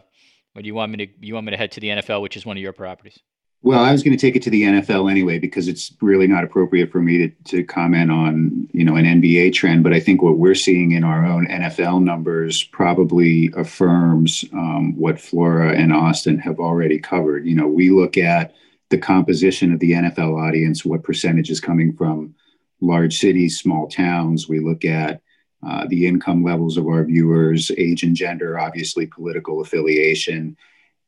[0.55, 2.37] or do you want me to you want me to head to the NFL, which
[2.37, 3.19] is one of your properties?
[3.65, 6.43] Well, I was going to take it to the NFL anyway because it's really not
[6.43, 9.85] appropriate for me to, to comment on you know an NBA trend.
[9.85, 15.21] But I think what we're seeing in our own NFL numbers probably affirms um, what
[15.21, 17.47] Flora and Austin have already covered.
[17.47, 18.53] You know, we look at
[18.89, 22.35] the composition of the NFL audience, what percentage is coming from
[22.81, 24.49] large cities, small towns.
[24.49, 25.23] We look at
[25.65, 30.57] uh, the income levels of our viewers, age and gender, obviously political affiliation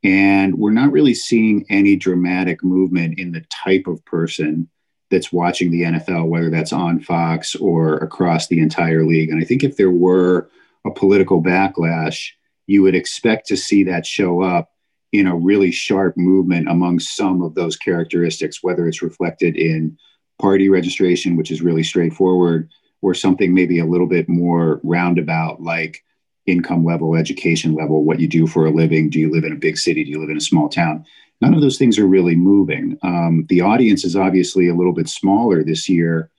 [0.04, 4.68] and we're not really seeing any dramatic movement in the type of person
[5.10, 9.30] that's watching the NFL, whether that's on Fox or across the entire league.
[9.30, 10.50] And I think if there were
[10.84, 12.28] a political backlash,
[12.66, 14.70] you would expect to see that show up
[15.12, 19.96] in a really sharp movement among some of those characteristics, whether it's reflected in
[20.38, 22.68] party registration, which is really straightforward,
[23.00, 26.02] or something maybe a little bit more roundabout, like
[26.46, 29.10] income level, education level, what you do for a living.
[29.10, 30.04] Do you live in a big city?
[30.04, 31.04] Do you live in a small town?
[31.40, 32.98] None of those things are really moving.
[33.02, 36.30] Um, the audience is obviously a little bit smaller this year,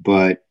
[0.00, 0.44] but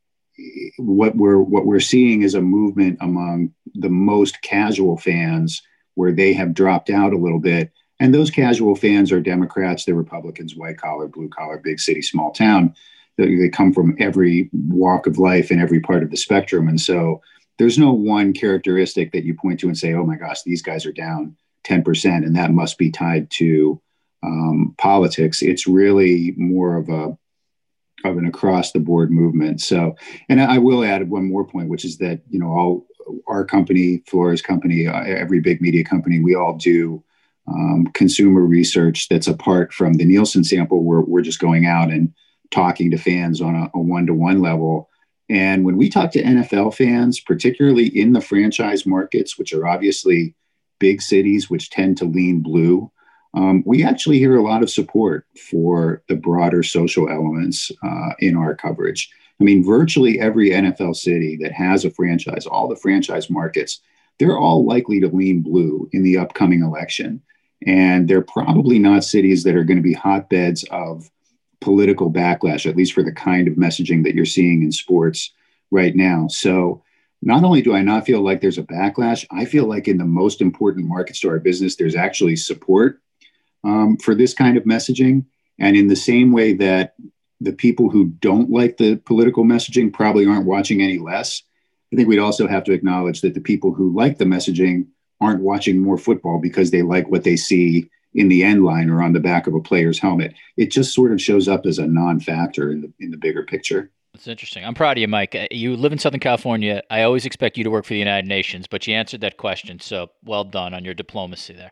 [0.77, 5.61] what we're what we're seeing is a movement among the most casual fans
[5.93, 7.71] where they have dropped out a little bit.
[7.99, 12.31] And those casual fans are Democrats, they're Republicans, white collar, blue collar, big city, small
[12.31, 12.75] town.
[13.17, 16.67] They, they come from every walk of life and every part of the spectrum.
[16.67, 17.21] And so
[17.57, 20.85] there's no one characteristic that you point to and say, oh my gosh, these guys
[20.85, 23.81] are down 10%, and that must be tied to
[24.23, 25.41] um, politics.
[25.41, 27.17] It's really more of a
[28.03, 29.61] of an across the board movement.
[29.61, 29.95] So,
[30.29, 32.87] and I will add one more point, which is that you know all
[33.27, 37.03] our company, Flora's company, uh, every big media company, we all do
[37.47, 40.83] um, consumer research that's apart from the Nielsen sample.
[40.83, 42.13] Where we're just going out and
[42.51, 44.89] talking to fans on a one to one level
[45.29, 50.35] and when we talk to NFL fans, particularly in the franchise markets, which are obviously
[50.79, 52.91] big cities, which tend to lean blue,
[53.33, 58.37] um, we actually hear a lot of support for the broader social elements uh, in
[58.37, 59.09] our coverage.
[59.41, 63.81] I mean, virtually every NFL city that has a franchise, all the franchise markets,
[64.19, 67.21] they're all likely to lean blue in the upcoming election.
[67.67, 71.09] And they're probably not cities that are going to be hotbeds of
[71.65, 75.33] political backlash, at least for the kind of messaging that you're seeing in sports
[75.71, 76.27] right now.
[76.29, 76.83] So,
[77.23, 80.05] not only do I not feel like there's a backlash, I feel like in the
[80.05, 83.01] most important markets to our business, there's actually support
[83.63, 85.25] um, for this kind of messaging.
[85.57, 86.93] And in the same way that
[87.41, 91.41] the people who don't like the political messaging probably aren't watching any less,
[91.91, 94.85] I think we'd also have to acknowledge that the people who like the messaging
[95.19, 99.03] aren't watching more football because they like what they see in the end line or
[99.03, 100.33] on the back of a player's helmet.
[100.57, 103.91] It just sort of shows up as a non-factor in the in the bigger picture.
[104.13, 104.63] That's interesting.
[104.63, 105.35] I'm proud of you, Mike.
[105.35, 106.81] Uh, you live in Southern California.
[106.89, 109.79] I always expect you to work for the United Nations, but you answered that question,
[109.81, 111.71] so well done on your diplomacy there.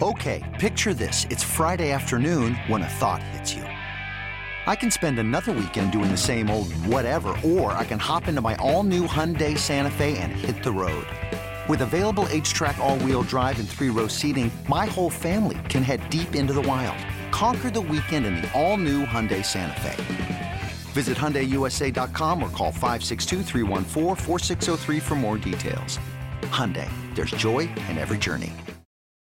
[0.00, 1.26] Okay, picture this.
[1.28, 3.62] It's Friday afternoon when a thought hits you.
[3.62, 8.40] I can spend another weekend doing the same old whatever, or I can hop into
[8.40, 11.06] my all-new Hyundai Santa Fe and hit the road.
[11.68, 16.54] With available H-Track all-wheel drive and three-row seating, my whole family can head deep into
[16.54, 16.96] the wild.
[17.30, 20.60] Conquer the weekend in the all-new Hyundai Santa Fe.
[20.92, 23.42] Visit HyundaiUSA.com or call 562
[25.00, 25.98] for more details.
[26.44, 28.54] Hyundai, there's joy in every journey.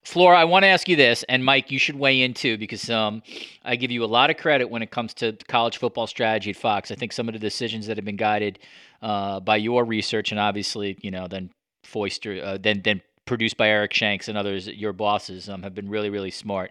[0.03, 2.91] Flora, I want to ask you this, and Mike, you should weigh in too, because
[2.91, 3.23] um,
[3.65, 6.57] I give you a lot of credit when it comes to college football strategy at
[6.57, 6.91] Fox.
[6.91, 8.59] I think some of the decisions that have been guided
[9.03, 11.51] uh, by your research, and obviously, you know, then
[11.85, 15.89] foister uh, then then produced by Eric Shanks and others, your bosses, um, have been
[15.89, 16.71] really, really smart.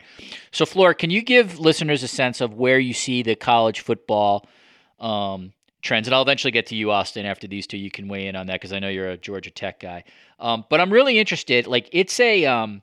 [0.52, 4.48] So, Flora, can you give listeners a sense of where you see the college football
[5.00, 6.08] um, trends?
[6.08, 7.78] And I'll eventually get to you, Austin, after these two.
[7.78, 10.04] You can weigh in on that because I know you're a Georgia Tech guy.
[10.40, 11.68] Um, but I'm really interested.
[11.68, 12.82] Like, it's a um,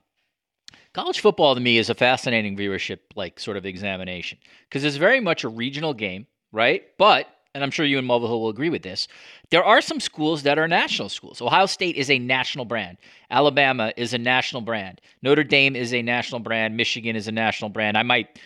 [0.93, 5.19] college football to me is a fascinating viewership, like, sort of examination because it's very
[5.19, 6.83] much a regional game, right?
[6.97, 9.07] But and I'm sure you and Mulvihill will agree with this,
[9.49, 11.41] there are some schools that are national schools.
[11.41, 12.97] Ohio State is a national brand.
[13.29, 15.01] Alabama is a national brand.
[15.21, 16.77] Notre Dame is a national brand.
[16.77, 17.97] Michigan is a national brand.
[17.97, 18.39] I might,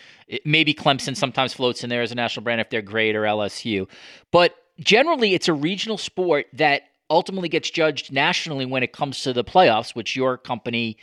[0.44, 3.88] maybe Clemson sometimes floats in there as a national brand if they're great or LSU.
[4.32, 9.32] But generally, it's a regional sport that ultimately gets judged nationally when it comes to
[9.32, 10.96] the playoffs, which your company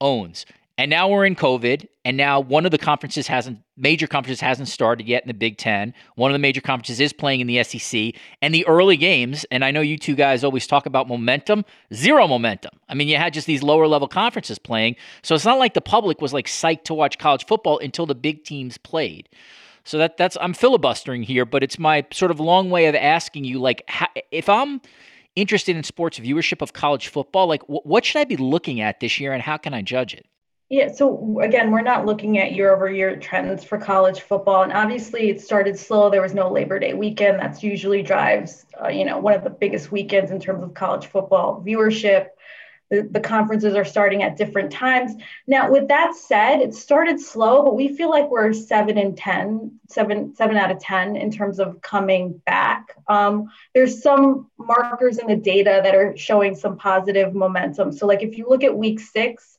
[0.00, 0.44] owns.
[0.78, 4.68] And now we're in COVID, and now one of the conferences hasn't, major conferences hasn't
[4.68, 5.94] started yet in the Big Ten.
[6.16, 8.12] One of the major conferences is playing in the SEC,
[8.42, 9.46] and the early games.
[9.50, 11.64] And I know you two guys always talk about momentum.
[11.94, 12.78] Zero momentum.
[12.90, 15.80] I mean, you had just these lower level conferences playing, so it's not like the
[15.80, 19.30] public was like psyched to watch college football until the big teams played.
[19.84, 23.44] So that that's I'm filibustering here, but it's my sort of long way of asking
[23.44, 24.82] you, like, how, if I'm
[25.36, 29.18] interested in sports viewership of college football, like, what should I be looking at this
[29.18, 30.26] year, and how can I judge it?
[30.68, 34.64] Yeah, so again, we're not looking at year over year trends for college football.
[34.64, 36.10] And obviously, it started slow.
[36.10, 37.38] There was no Labor Day weekend.
[37.38, 41.06] That's usually drives, uh, you know, one of the biggest weekends in terms of college
[41.06, 42.28] football viewership.
[42.90, 45.12] The, the conferences are starting at different times.
[45.46, 49.78] Now, with that said, it started slow, but we feel like we're seven and 10,
[49.88, 52.88] seven, seven out of 10 in terms of coming back.
[53.08, 57.92] Um, there's some markers in the data that are showing some positive momentum.
[57.92, 59.55] So, like if you look at week six,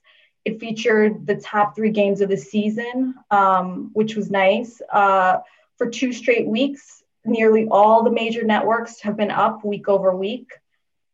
[0.48, 4.82] it featured the top three games of the season, um, which was nice.
[4.92, 5.40] Uh,
[5.78, 10.54] for two straight weeks, nearly all the major networks have been up week over week.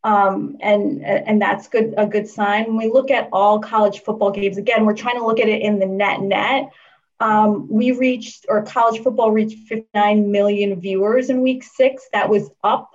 [0.04, 2.66] Um, and and that's good a good sign.
[2.66, 5.62] When we look at all college football games, again, we're trying to look at it
[5.62, 6.70] in the net net.
[7.20, 12.10] Um, we reached, or college football reached 59 million viewers in week six.
[12.12, 12.93] That was up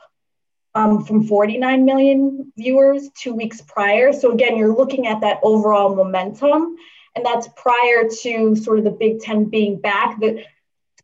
[0.75, 4.13] um, from 49 million viewers two weeks prior.
[4.13, 6.77] So again, you're looking at that overall momentum,
[7.17, 10.21] and that's prior to sort of the Big Ten being back.
[10.21, 10.45] That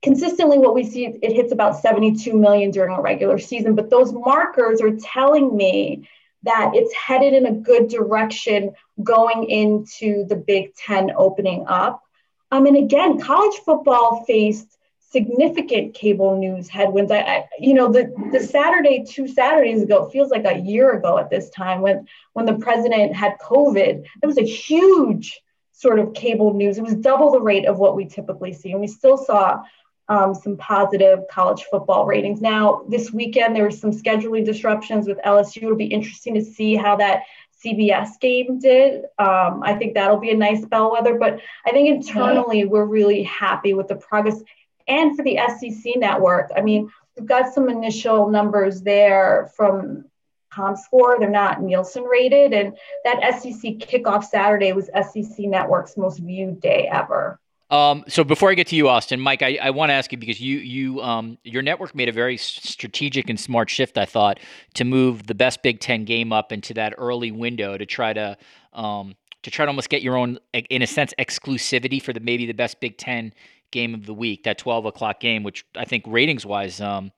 [0.02, 4.12] consistently, what we see it hits about 72 million during a regular season, but those
[4.12, 6.08] markers are telling me
[6.44, 8.72] that it's headed in a good direction
[9.02, 12.02] going into the Big Ten opening up.
[12.50, 14.78] Um, and again, college football faced
[15.14, 17.12] significant cable news headwinds.
[17.12, 21.18] I, I, you know, the the Saturday two Saturdays ago feels like a year ago
[21.18, 24.04] at this time when when the president had COVID.
[24.22, 25.40] It was a huge
[25.72, 26.78] sort of cable news.
[26.78, 29.62] It was double the rate of what we typically see, and we still saw
[30.08, 32.40] um, some positive college football ratings.
[32.40, 35.62] Now this weekend there were some scheduling disruptions with LSU.
[35.62, 37.22] It'll be interesting to see how that
[37.64, 39.04] CBS game did.
[39.18, 41.18] Um, I think that'll be a nice bellwether.
[41.18, 44.42] But I think internally we're really happy with the progress
[44.88, 46.50] and for the SEC network.
[46.56, 50.04] I mean, we've got some initial numbers there from
[50.52, 51.18] ComScore.
[51.18, 56.88] They're not Nielsen rated, and that SEC kickoff Saturday was SEC Network's most viewed day
[56.90, 57.40] ever.
[57.70, 60.18] Um, so before I get to you, Austin, Mike, I, I want to ask you
[60.18, 64.38] because you you um, your network made a very strategic and smart shift, I thought,
[64.74, 68.36] to move the best Big Ten game up into that early window to try to
[68.74, 72.46] um, to try to almost get your own, in a sense, exclusivity for the maybe
[72.46, 73.32] the best Big Ten
[73.70, 77.12] game of the week, that 12 o'clock game, which I think ratings wise um,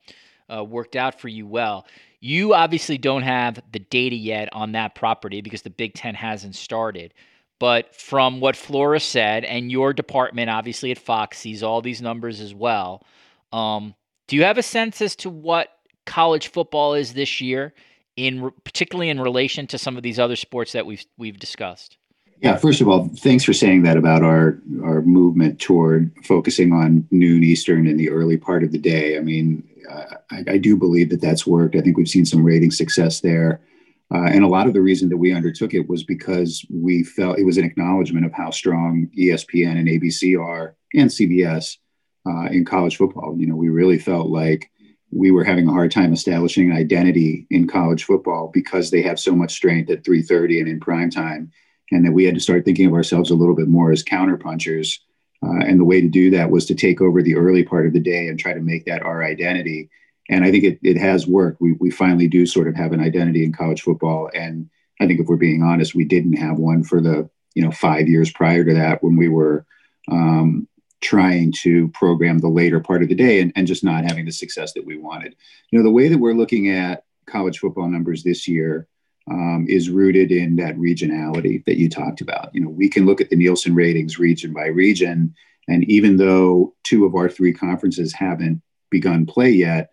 [0.53, 1.85] uh, worked out for you well.
[2.19, 6.55] You obviously don't have the data yet on that property because the Big Ten hasn't
[6.55, 7.13] started.
[7.59, 12.39] But from what Flora said, and your department, obviously at Fox, sees all these numbers
[12.39, 13.03] as well.
[13.51, 13.95] Um,
[14.27, 15.69] do you have a sense as to what
[16.05, 17.73] college football is this year,
[18.15, 21.97] in particularly in relation to some of these other sports that we've we've discussed?
[22.41, 27.07] Yeah, first of all, thanks for saying that about our our movement toward focusing on
[27.09, 29.17] noon Eastern in the early part of the day.
[29.17, 31.75] I mean, uh, I, I, do believe that that's worked.
[31.75, 33.61] I think we've seen some rating success there,
[34.13, 37.39] uh, and a lot of the reason that we undertook it was because we felt
[37.39, 41.77] it was an acknowledgement of how strong ESPN and ABC are, and CBS
[42.27, 43.35] uh, in college football.
[43.39, 44.69] You know, we really felt like
[45.11, 49.19] we were having a hard time establishing an identity in college football because they have
[49.19, 51.51] so much strength at 3:30 and in prime time
[51.91, 54.99] and that we had to start thinking of ourselves a little bit more as counterpunchers.
[55.43, 57.93] Uh, and the way to do that was to take over the early part of
[57.93, 59.89] the day and try to make that our identity.
[60.29, 61.61] And I think it, it has worked.
[61.61, 64.29] We, we finally do sort of have an identity in college football.
[64.33, 64.69] And
[64.99, 68.07] I think if we're being honest, we didn't have one for the you know five
[68.07, 69.65] years prior to that when we were
[70.11, 70.67] um,
[71.01, 74.31] trying to program the later part of the day and, and just not having the
[74.31, 75.35] success that we wanted.
[75.71, 78.87] You know, the way that we're looking at college football numbers this year
[79.29, 82.49] um, is rooted in that regionality that you talked about.
[82.53, 85.35] You know, we can look at the Nielsen ratings region by region,
[85.67, 89.91] and even though two of our three conferences haven't begun play yet,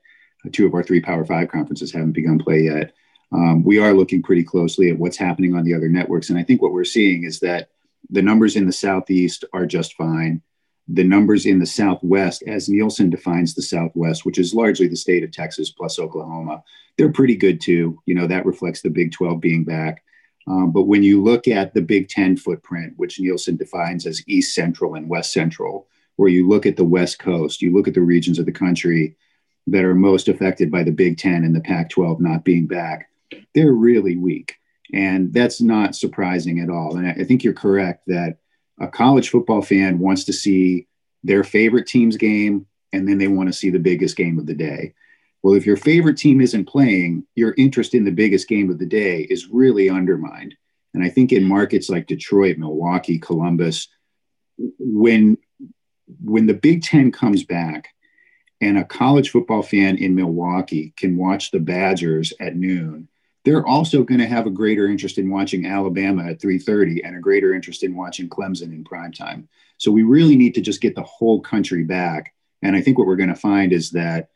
[0.52, 2.92] two of our three Power Five conferences haven't begun play yet.
[3.32, 6.44] Um, we are looking pretty closely at what's happening on the other networks, and I
[6.44, 7.70] think what we're seeing is that
[8.10, 10.42] the numbers in the Southeast are just fine.
[10.88, 15.24] The numbers in the Southwest, as Nielsen defines the Southwest, which is largely the state
[15.24, 16.62] of Texas plus Oklahoma,
[16.96, 18.00] they're pretty good too.
[18.06, 20.04] You know, that reflects the Big 12 being back.
[20.46, 24.54] Um, but when you look at the Big 10 footprint, which Nielsen defines as East
[24.54, 28.02] Central and West Central, where you look at the West Coast, you look at the
[28.02, 29.16] regions of the country
[29.66, 33.10] that are most affected by the Big 10 and the Pac 12 not being back,
[33.54, 34.56] they're really weak.
[34.92, 36.96] And that's not surprising at all.
[36.96, 38.38] And I think you're correct that
[38.80, 40.86] a college football fan wants to see
[41.22, 44.54] their favorite team's game and then they want to see the biggest game of the
[44.54, 44.94] day.
[45.42, 48.86] Well, if your favorite team isn't playing, your interest in the biggest game of the
[48.86, 50.54] day is really undermined.
[50.94, 53.88] And I think in markets like Detroit, Milwaukee, Columbus,
[54.78, 55.36] when
[56.22, 57.88] when the Big Ten comes back
[58.60, 63.08] and a college football fan in Milwaukee can watch the Badgers at noon,
[63.44, 67.20] they're also going to have a greater interest in watching Alabama at 3:30 and a
[67.20, 69.48] greater interest in watching Clemson in prime time.
[69.76, 72.34] So we really need to just get the whole country back.
[72.62, 74.28] And I think what we're going to find is that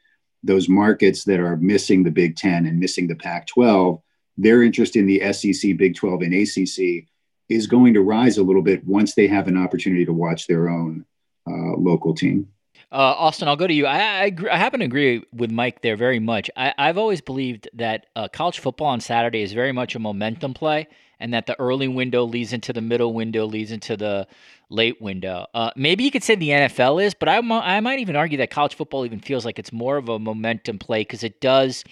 [0.42, 4.00] those markets that are missing the Big Ten and missing the Pac 12,
[4.36, 7.08] their interest in the SEC, Big 12, and ACC
[7.48, 10.68] is going to rise a little bit once they have an opportunity to watch their
[10.68, 11.04] own
[11.48, 12.48] uh, local team.
[12.90, 13.84] Uh, Austin, I'll go to you.
[13.84, 16.50] I, I, I, happen to agree with Mike there very much.
[16.56, 20.54] I, have always believed that uh, college football on Saturday is very much a momentum
[20.54, 20.88] play,
[21.20, 24.26] and that the early window leads into the middle window, leads into the
[24.70, 25.46] late window.
[25.52, 28.50] Uh, maybe you could say the NFL is, but I, I might even argue that
[28.50, 31.84] college football even feels like it's more of a momentum play because it does.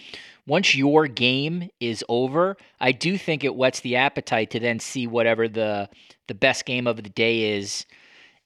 [0.47, 5.07] Once your game is over, I do think it whets the appetite to then see
[5.07, 5.91] whatever the
[6.29, 7.85] the best game of the day is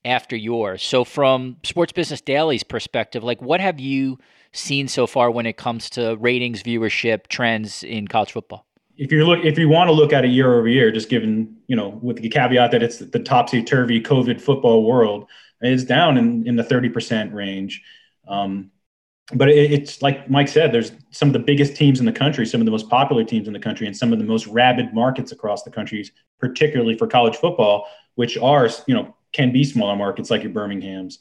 [0.05, 0.83] after yours.
[0.83, 4.19] So, from Sports Business Daily's perspective, like what have you
[4.53, 8.67] seen so far when it comes to ratings, viewership, trends in college football?
[8.97, 11.57] If you look, if you want to look at it year over year, just given
[11.67, 15.29] you know, with the caveat that it's the topsy turvy COVID football world,
[15.61, 17.83] it's down in, in the thirty percent range.
[18.29, 18.71] Um,
[19.33, 22.45] but it, it's like Mike said, there's some of the biggest teams in the country,
[22.45, 24.93] some of the most popular teams in the country, and some of the most rabid
[24.93, 27.87] markets across the country, particularly for college football,
[28.17, 31.19] which are you know can be smaller markets like your Birmingham's.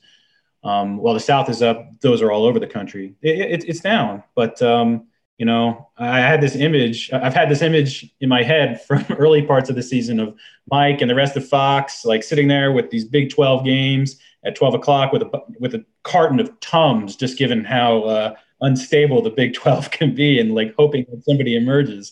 [0.64, 3.16] Um, while the South is up, those are all over the country.
[3.22, 5.08] It, it, it's down, but um,
[5.38, 7.12] you know, I had this image.
[7.14, 10.36] I've had this image in my head from early parts of the season of
[10.70, 14.56] Mike and the rest of Fox, like sitting there with these Big 12 games at
[14.56, 19.30] 12 o'clock with a with a carton of Tums, just given how uh, unstable the
[19.30, 22.12] Big 12 can be, and like hoping that somebody emerges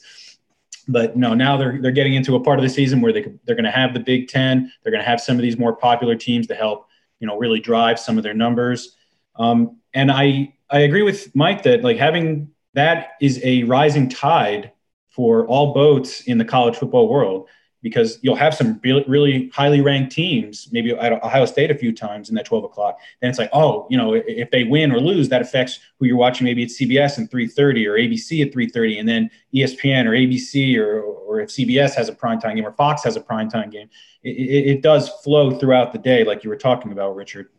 [0.88, 3.56] but no, now they're they're getting into a part of the season where they they're
[3.56, 4.72] going to have the Big Ten.
[4.84, 6.88] They're going to have some of these more popular teams to help
[7.20, 8.96] you know really drive some of their numbers.
[9.36, 14.72] Um, and I I agree with Mike that like having that is a rising tide
[15.10, 17.50] for all boats in the college football world
[17.82, 21.93] because you'll have some really, really highly ranked teams, maybe at Ohio State a few
[21.93, 22.99] times in that 12 o'clock.
[23.21, 26.17] Then it's like, oh, you know, if they win or lose, that affects who you're
[26.17, 26.45] watching.
[26.45, 31.01] Maybe it's CBS at 3:30 or ABC at 3:30, and then ESPN or ABC or
[31.01, 33.89] or if CBS has a primetime game or Fox has a primetime game,
[34.23, 37.49] it, it, it does flow throughout the day, like you were talking about, Richard.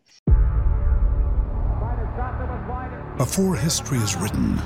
[3.16, 4.58] Before history is written,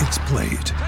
[0.00, 0.87] it's played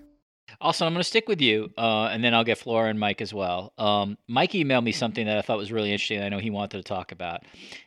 [0.61, 3.19] Also, I'm going to stick with you, uh, and then I'll get Flora and Mike
[3.19, 3.73] as well.
[3.79, 6.21] Um, Mike emailed me something that I thought was really interesting.
[6.21, 7.41] I know he wanted to talk about,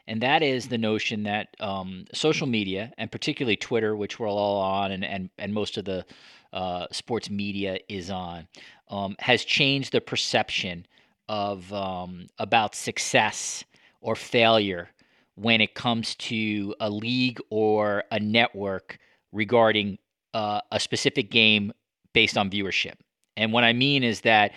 [0.08, 4.60] and that is the notion that um, social media, and particularly Twitter, which we're all
[4.60, 6.04] on, and and and most of the
[6.52, 8.48] uh, sports media is on,
[8.88, 10.84] um, has changed the perception
[11.28, 13.62] of um, about success
[14.00, 14.88] or failure
[15.36, 18.98] when it comes to a league or a network
[19.30, 19.96] regarding
[20.32, 21.72] uh, a specific game
[22.14, 22.94] based on viewership.
[23.36, 24.52] And what I mean is that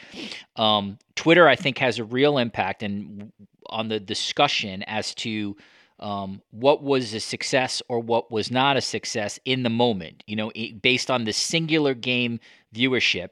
[0.55, 3.31] um, Twitter, I think, has a real impact and
[3.65, 5.57] on the discussion as to
[5.99, 10.23] um, what was a success or what was not a success in the moment.
[10.27, 10.51] You know,
[10.81, 12.39] based on the singular game
[12.73, 13.29] viewership,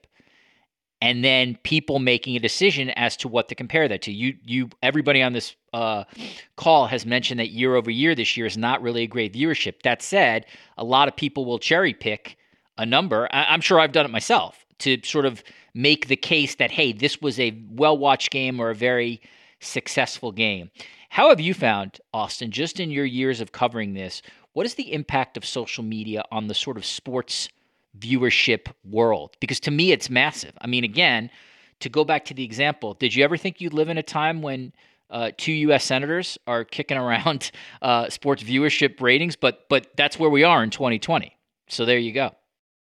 [1.01, 4.11] and then people making a decision as to what to compare that to.
[4.11, 6.05] You, you, everybody on this uh,
[6.55, 9.81] call has mentioned that year over year this year is not really a great viewership.
[9.83, 10.47] That said,
[10.77, 12.37] a lot of people will cherry pick
[12.77, 13.27] a number.
[13.31, 16.91] I, I'm sure I've done it myself to sort of make the case that hey,
[16.91, 19.21] this was a well watched game or a very
[19.59, 20.69] successful game.
[21.09, 24.21] How have you found, Austin, just in your years of covering this,
[24.53, 27.49] what is the impact of social media on the sort of sports
[27.97, 29.35] viewership world?
[29.39, 30.53] Because to me, it's massive.
[30.59, 31.29] I mean, again,
[31.79, 34.41] to go back to the example, did you ever think you'd live in a time
[34.41, 34.73] when
[35.09, 35.83] uh, two U.S.
[35.83, 37.51] senators are kicking around
[37.81, 39.35] uh, sports viewership ratings?
[39.35, 41.35] But but that's where we are in 2020.
[41.67, 42.35] So there you go.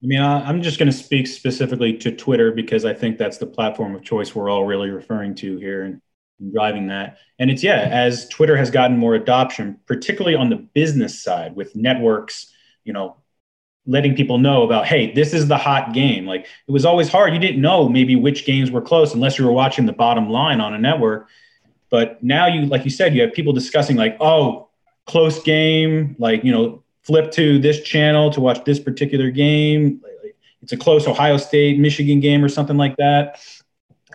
[0.04, 3.46] I mean, I'm just going to speak specifically to Twitter because I think that's the
[3.46, 6.02] platform of choice we're all really referring to here and,
[6.54, 7.20] driving that.
[7.38, 11.76] And it's, yeah, as Twitter has gotten more adoption, particularly on the business side with
[11.76, 12.52] networks,
[12.84, 13.18] you know,
[13.86, 16.26] letting people know about, hey, this is the hot game.
[16.26, 17.34] Like it was always hard.
[17.34, 20.60] You didn't know maybe which games were close unless you were watching the bottom line
[20.60, 21.30] on a network.
[21.92, 24.70] But now you, like you said, you have people discussing, like, oh,
[25.06, 30.02] close game, like, you know, flip to this channel to watch this particular game.
[30.62, 33.42] It's a close Ohio State Michigan game or something like that.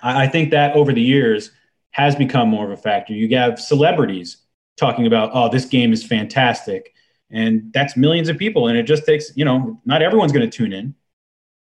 [0.02, 1.50] I think that over the years
[1.90, 3.14] has become more of a factor.
[3.14, 4.36] You have celebrities
[4.76, 6.92] talking about, oh, this game is fantastic.
[7.30, 8.68] And that's millions of people.
[8.68, 10.94] And it just takes, you know, not everyone's going to tune in,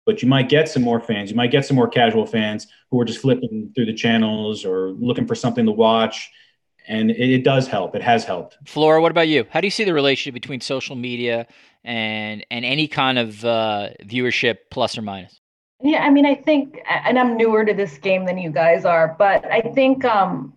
[0.04, 1.30] but you might get some more fans.
[1.30, 4.90] You might get some more casual fans who are just flipping through the channels or
[4.90, 6.30] looking for something to watch
[6.87, 7.95] and it, it, does help.
[7.95, 8.59] It has helped.
[8.66, 9.47] Flora, what about you?
[9.51, 11.47] How do you see the relationship between social media
[11.82, 15.41] and and any kind of uh, viewership, plus or minus?
[15.82, 19.14] Yeah, I mean, I think, and I'm newer to this game than you guys are,
[19.18, 20.55] but I think um,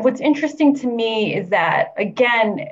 [0.00, 2.68] what's interesting to me is that again,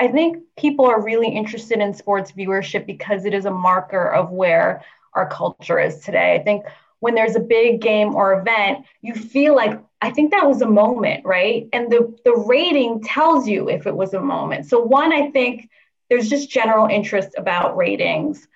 [0.00, 4.30] I think people are really interested in sports viewership because it is a marker of
[4.30, 4.82] where
[5.14, 6.34] our culture is today.
[6.34, 6.64] I think
[7.00, 10.68] when there's a big game or event, you feel like I think that was a
[10.68, 11.66] moment, right?
[11.72, 14.66] And the the rating tells you if it was a moment.
[14.66, 15.70] So one, I think
[16.10, 18.46] there's just general interest about ratings.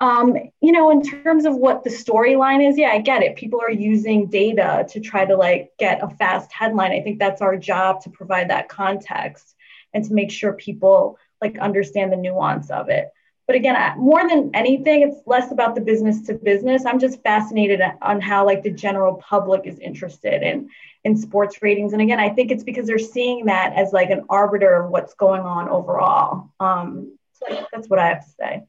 [0.00, 3.36] Um, you know, in terms of what the storyline is, yeah, I get it.
[3.36, 6.92] People are using data to try to like get a fast headline.
[6.92, 9.54] I think that's our job to provide that context
[9.94, 13.08] and to make sure people like understand the nuance of it.
[13.46, 16.84] But again, more than anything, it's less about the business to business.
[16.84, 20.68] I'm just fascinated on how like the general public is interested in
[21.04, 21.92] in sports ratings.
[21.92, 25.14] And again, I think it's because they're seeing that as like an arbiter of what's
[25.14, 26.50] going on overall.
[26.60, 28.62] Um, so that's what I have to say.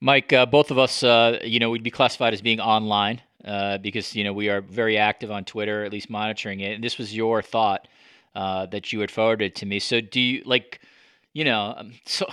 [0.00, 3.78] Mike, uh, both of us, uh, you know, we'd be classified as being online uh,
[3.78, 6.74] because you know we are very active on Twitter, at least monitoring it.
[6.74, 7.88] And this was your thought
[8.34, 9.78] uh, that you had forwarded to me.
[9.78, 10.80] So, do you like?
[11.32, 12.26] you know, um, so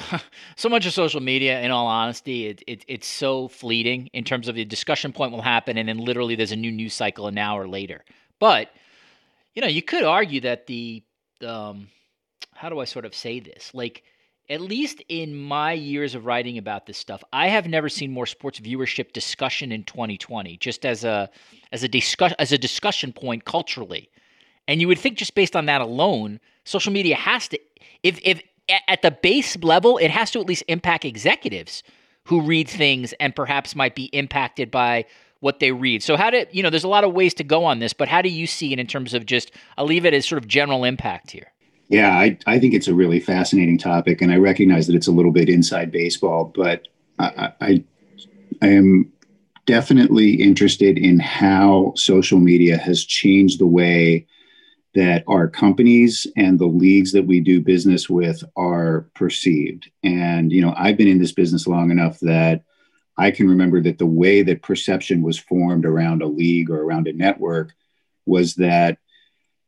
[0.56, 1.60] so much of social media.
[1.62, 5.42] In all honesty, it, it it's so fleeting in terms of the discussion point will
[5.42, 8.06] happen, and then literally there's a new news cycle an hour later.
[8.40, 8.70] But
[9.54, 11.04] you know, you could argue that the
[11.46, 11.88] um,
[12.54, 13.72] how do I sort of say this?
[13.74, 14.04] Like,
[14.50, 18.26] at least in my years of writing about this stuff, I have never seen more
[18.26, 21.30] sports viewership discussion in 2020, just as a
[21.72, 24.10] as a discuss as a discussion point culturally.
[24.68, 27.60] And you would think just based on that alone, social media has to
[28.02, 28.42] if if
[28.88, 31.84] at the base level, it has to at least impact executives
[32.26, 35.06] who read things and perhaps might be impacted by
[35.44, 36.02] what they read.
[36.02, 36.70] So how do you know?
[36.70, 38.80] There's a lot of ways to go on this, but how do you see it
[38.80, 39.52] in terms of just?
[39.78, 41.52] I'll leave it as sort of general impact here.
[41.90, 45.12] Yeah, I, I think it's a really fascinating topic, and I recognize that it's a
[45.12, 46.88] little bit inside baseball, but
[47.20, 47.84] I, I,
[48.62, 49.12] I am
[49.66, 54.26] definitely interested in how social media has changed the way
[54.96, 59.92] that our companies and the leagues that we do business with are perceived.
[60.04, 62.64] And, you know, I've been in this business long enough that
[63.18, 67.08] I can remember that the way that perception was formed around a league or around
[67.08, 67.74] a network
[68.26, 68.98] was that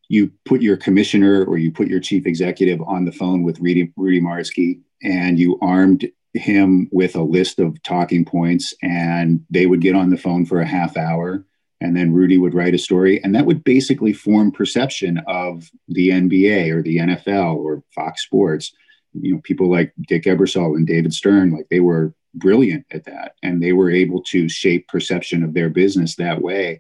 [0.08, 3.92] you put your commissioner or you put your chief executive on the phone with Rudy,
[3.96, 9.82] Rudy Martzke and you armed him with a list of talking points and they would
[9.82, 11.46] get on the phone for a half hour
[11.82, 16.10] and then Rudy would write a story, and that would basically form perception of the
[16.10, 18.74] NBA or the NFL or Fox Sports.
[19.14, 23.36] You know, people like Dick Ebersol and David Stern, like they were brilliant at that,
[23.42, 26.80] and they were able to shape perception of their business that way.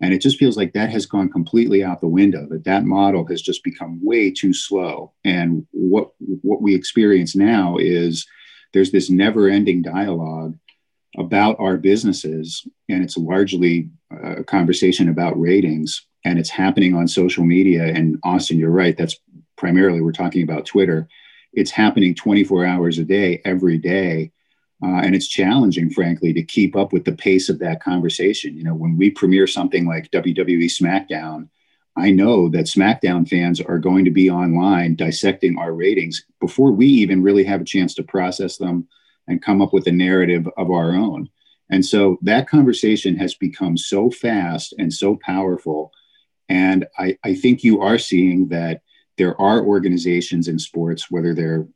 [0.00, 2.46] And it just feels like that has gone completely out the window.
[2.50, 5.12] That that model has just become way too slow.
[5.24, 8.26] And what what we experience now is
[8.72, 10.58] there's this never-ending dialogue
[11.16, 17.06] about our businesses, and it's largely uh, a conversation about ratings, and it's happening on
[17.06, 17.84] social media.
[17.84, 18.96] And Austin, you're right.
[18.96, 19.16] That's
[19.56, 21.08] primarily we're talking about Twitter.
[21.52, 24.32] It's happening 24 hours a day, every day.
[24.82, 28.56] Uh, and it's challenging, frankly, to keep up with the pace of that conversation.
[28.56, 31.48] You know, when we premiere something like WWE SmackDown,
[31.96, 36.86] I know that SmackDown fans are going to be online dissecting our ratings before we
[36.86, 38.88] even really have a chance to process them
[39.28, 41.28] and come up with a narrative of our own.
[41.70, 45.92] And so that conversation has become so fast and so powerful.
[46.48, 48.82] And I, I think you are seeing that
[49.16, 51.66] there are organizations in sports, whether they're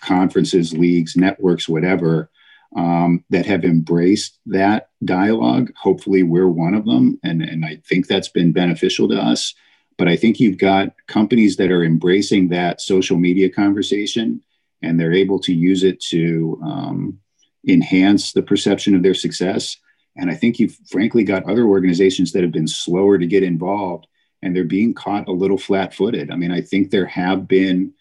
[0.00, 2.30] conferences, leagues, networks, whatever,
[2.76, 5.72] um, that have embraced that dialogue.
[5.76, 7.18] Hopefully, we're one of them.
[7.22, 9.54] And, and I think that's been beneficial to us.
[9.96, 14.42] But I think you've got companies that are embracing that social media conversation
[14.80, 17.18] and they're able to use it to um,
[17.66, 19.76] enhance the perception of their success.
[20.16, 24.06] And I think you've frankly got other organizations that have been slower to get involved
[24.42, 26.30] and they're being caught a little flat footed.
[26.30, 27.92] I mean, I think there have been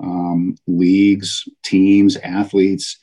[0.00, 2.98] um, leagues, teams, athletes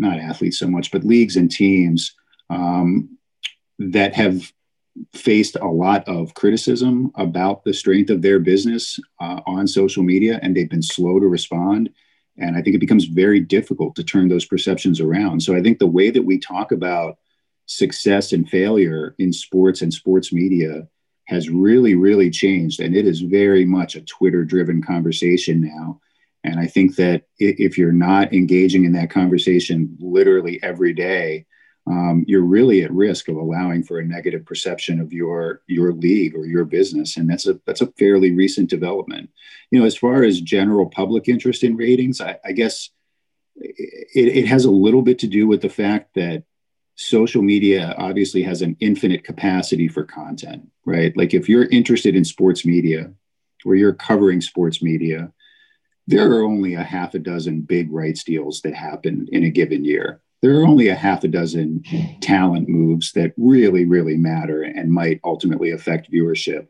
[0.00, 2.14] not athletes so much, but leagues and teams
[2.48, 3.16] um,
[3.78, 4.52] that have
[5.14, 10.40] faced a lot of criticism about the strength of their business uh, on social media,
[10.42, 11.90] and they've been slow to respond.
[12.38, 15.42] And I think it becomes very difficult to turn those perceptions around.
[15.42, 17.18] So I think the way that we talk about
[17.66, 20.88] success and failure in sports and sports media
[21.26, 22.80] has really, really changed.
[22.80, 26.00] And it is very much a Twitter driven conversation now.
[26.42, 31.46] And I think that if you're not engaging in that conversation literally every day,
[31.86, 36.34] um, you're really at risk of allowing for a negative perception of your your league
[36.34, 39.30] or your business, and that's a that's a fairly recent development.
[39.70, 42.90] You know, as far as general public interest in ratings, I, I guess
[43.56, 46.44] it, it has a little bit to do with the fact that
[46.96, 51.16] social media obviously has an infinite capacity for content, right?
[51.16, 53.12] Like if you're interested in sports media,
[53.64, 55.32] or you're covering sports media,
[56.10, 59.84] there are only a half a dozen big rights deals that happen in a given
[59.84, 60.20] year.
[60.42, 61.84] There are only a half a dozen
[62.20, 66.66] talent moves that really, really matter and might ultimately affect viewership.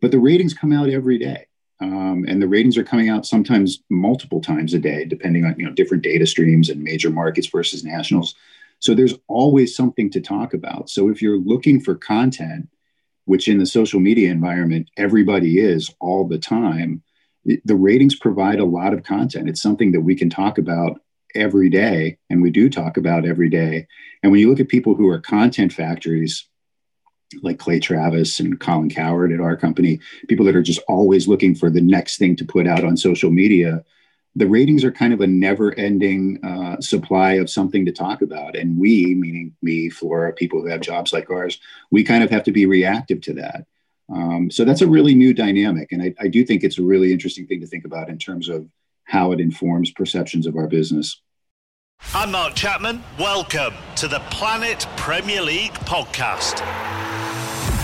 [0.00, 1.46] But the ratings come out every day.
[1.80, 5.66] Um, and the ratings are coming out sometimes multiple times a day, depending on you
[5.66, 8.34] know different data streams and major markets versus nationals.
[8.78, 10.88] So there's always something to talk about.
[10.90, 12.68] So if you're looking for content,
[13.24, 17.02] which in the social media environment everybody is all the time,
[17.64, 19.48] the ratings provide a lot of content.
[19.48, 21.00] It's something that we can talk about
[21.34, 23.86] every day, and we do talk about every day.
[24.22, 26.46] And when you look at people who are content factories,
[27.42, 31.54] like Clay Travis and Colin Cowherd at our company, people that are just always looking
[31.54, 33.84] for the next thing to put out on social media,
[34.34, 38.54] the ratings are kind of a never ending uh, supply of something to talk about.
[38.54, 41.58] And we, meaning me, Flora, people who have jobs like ours,
[41.90, 43.66] we kind of have to be reactive to that.
[44.08, 45.92] Um, so that's a really new dynamic.
[45.92, 48.48] And I, I do think it's a really interesting thing to think about in terms
[48.48, 48.68] of
[49.04, 51.20] how it informs perceptions of our business.
[52.14, 53.02] I'm Mark Chapman.
[53.18, 56.60] Welcome to the Planet Premier League podcast.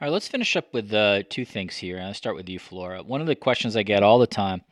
[0.00, 2.00] All right, let's finish up with uh, two things here.
[2.00, 3.02] I'll start with you, Flora.
[3.02, 4.62] One of the questions I get all the time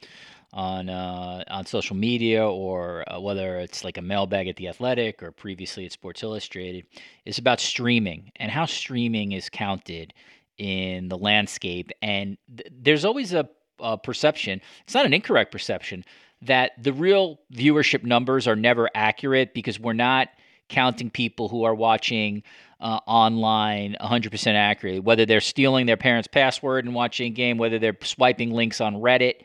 [0.55, 5.23] on uh, on social media, or uh, whether it's like a mailbag at the Athletic
[5.23, 6.87] or previously at Sports Illustrated,
[7.27, 10.15] is about streaming and how streaming is counted
[10.57, 11.91] in the landscape.
[12.01, 13.47] And th- there's always a,
[13.81, 14.63] a perception.
[14.85, 16.07] It's not an incorrect perception
[16.41, 20.29] that the real viewership numbers are never accurate because we're not
[20.71, 22.43] counting people who are watching
[22.81, 27.79] uh, online 100% accurately, whether they're stealing their parents' password and watching a game, whether
[27.79, 29.43] they're swiping links on Reddit.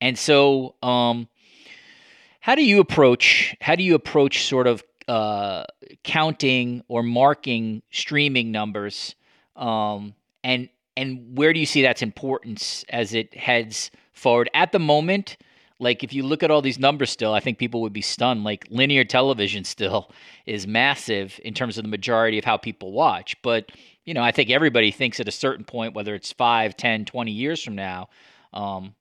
[0.00, 1.28] And so, um,
[2.40, 5.64] how do you approach how do you approach sort of uh,
[6.02, 9.14] counting or marking streaming numbers,
[9.54, 14.80] um, and and where do you see that's importance as it heads forward at the
[14.80, 15.36] moment?
[15.78, 18.44] Like if you look at all these numbers still, I think people would be stunned.
[18.44, 20.10] Like linear television still
[20.46, 23.40] is massive in terms of the majority of how people watch.
[23.42, 23.72] But,
[24.04, 27.30] you know, I think everybody thinks at a certain point, whether it's 5, 10, 20
[27.30, 28.08] years from now,
[28.52, 28.94] um,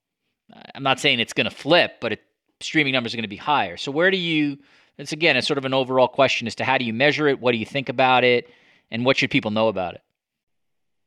[0.75, 2.21] I'm not saying it's going to flip, but it,
[2.59, 3.77] streaming numbers are going to be higher.
[3.77, 4.57] So where do you,
[4.97, 7.39] it's again, it's sort of an overall question as to how do you measure it?
[7.39, 8.49] What do you think about it?
[8.91, 10.01] And what should people know about it?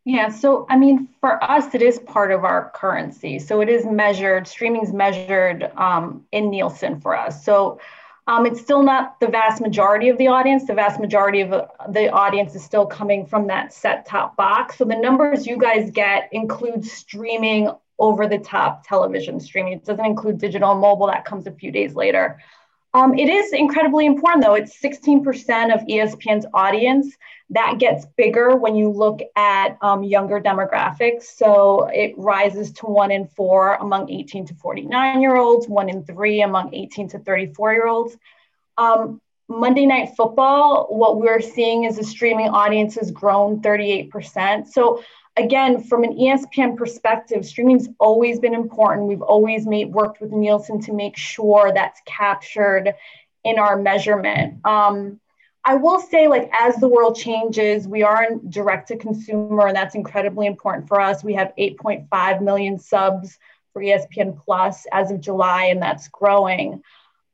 [0.05, 3.39] Yeah, so I mean, for us, it is part of our currency.
[3.39, 7.45] So it is measured, streaming is measured um, in Nielsen for us.
[7.45, 7.81] So
[8.27, 10.65] Um, it's still not the vast majority of the audience.
[10.67, 11.51] The vast majority of
[11.91, 14.79] the audience is still coming from that set top box.
[14.79, 19.75] So the numbers you guys get include streaming over the top television streaming.
[19.75, 22.41] It doesn't include digital and mobile, that comes a few days later.
[22.95, 24.55] Um, it is incredibly important, though.
[24.55, 27.17] It's 16% of ESPN's audience.
[27.51, 31.25] That gets bigger when you look at um, younger demographics.
[31.25, 36.05] So it rises to one in four among 18 to 49 year olds, one in
[36.05, 38.17] three among 18 to 34 year olds.
[38.79, 44.69] Um, Monday Night Football, what we're seeing is the streaming audience has grown 38%.
[44.69, 45.03] So
[45.37, 49.09] again, from an ESPN perspective, streaming's always been important.
[49.09, 52.95] We've always made worked with Nielsen to make sure that's captured
[53.43, 54.65] in our measurement.
[54.65, 55.21] Um,
[55.67, 59.77] I will say, like, as the world changes, we are in direct to consumer, and
[59.77, 61.25] that's incredibly important for us.
[61.25, 63.39] We have 8.5 million subs
[63.73, 66.83] for ESPN Plus as of July, and that's growing.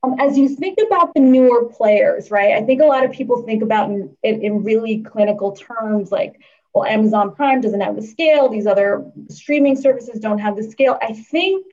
[0.02, 2.54] Um, as you think about the newer players, right?
[2.54, 6.40] I think a lot of people think about it in, in really clinical terms, like
[6.74, 10.98] well, Amazon Prime doesn't have the scale, these other streaming services don't have the scale.
[11.02, 11.66] I think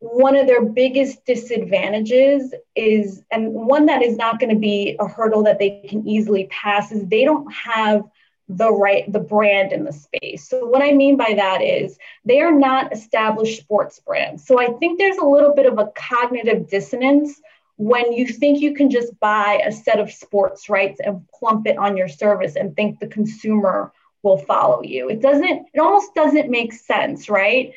[0.00, 5.06] one of their biggest disadvantages is, and one that is not going to be a
[5.06, 8.02] hurdle that they can easily pass, is they don't have
[8.48, 10.48] the right the brand in the space.
[10.48, 14.44] So what I mean by that is they are not established sports brands.
[14.44, 17.40] So I think there's a little bit of a cognitive dissonance
[17.76, 21.78] when you think you can just buy a set of sports rights and plump it
[21.78, 23.92] on your service and think the consumer
[24.22, 25.08] will follow you.
[25.08, 27.72] It doesn't, it almost doesn't make sense, right?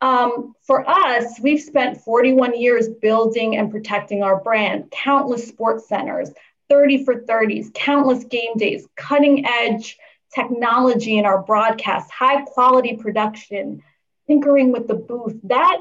[0.00, 6.30] Um, for us, we've spent 41 years building and protecting our brand, countless sports centers,
[6.68, 9.98] 30 for 30s, countless game days, cutting edge
[10.34, 13.82] technology in our broadcast, high quality production,
[14.26, 15.36] tinkering with the booth.
[15.44, 15.78] That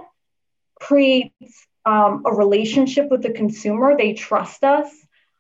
[0.80, 3.96] creates um, a relationship with the consumer.
[3.98, 4.90] They trust us.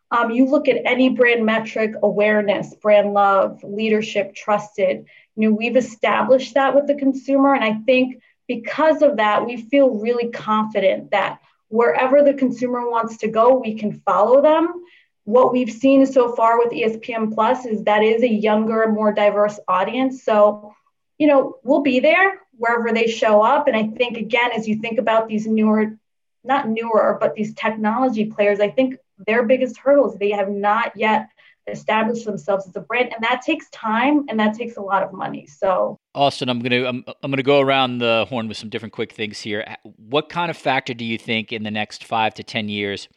[0.10, 5.06] Um, you look at any brand metric, awareness, brand love, leadership, trusted.
[5.36, 7.54] You know, we've established that with the consumer.
[7.54, 13.18] And I think because of that, we feel really confident that wherever the consumer wants
[13.18, 14.86] to go, we can follow them.
[15.26, 19.60] What we've seen so far with ESPN Plus is that is a younger, more diverse
[19.68, 20.24] audience.
[20.24, 20.74] So,
[21.18, 23.68] you know, we'll be there wherever they show up.
[23.68, 25.98] And I think, again, as you think about these newer,
[26.46, 30.18] not newer, but these technology players, I think their biggest hurdles.
[30.18, 31.30] They have not yet
[31.68, 35.14] established themselves as a brand, and that takes time and that takes a lot of
[35.14, 35.46] money.
[35.48, 39.14] So, Austin, I'm gonna I'm, I'm gonna go around the horn with some different quick
[39.14, 39.66] things here.
[39.84, 43.08] What kind of factor do you think in the next five to ten years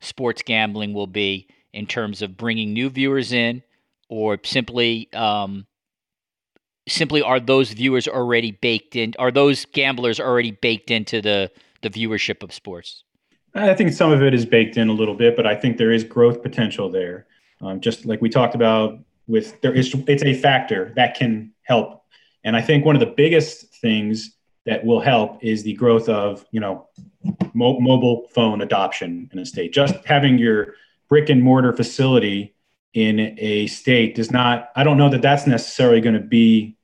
[0.00, 3.62] sports gambling will be in terms of bringing new viewers in,
[4.08, 5.66] or simply um,
[6.88, 9.14] simply are those viewers already baked in?
[9.18, 11.50] Are those gamblers already baked into the
[11.82, 13.04] the viewership of sports?
[13.64, 15.92] I think some of it is baked in a little bit, but I think there
[15.92, 17.26] is growth potential there.
[17.60, 22.04] Um, just like we talked about with there is it's a factor that can help.
[22.44, 26.44] And I think one of the biggest things that will help is the growth of,
[26.50, 26.88] you know,
[27.54, 29.72] mo- mobile phone adoption in a state.
[29.72, 30.74] Just having your
[31.08, 32.54] brick and mortar facility
[32.94, 36.76] in a state does not I don't know that that's necessarily going to be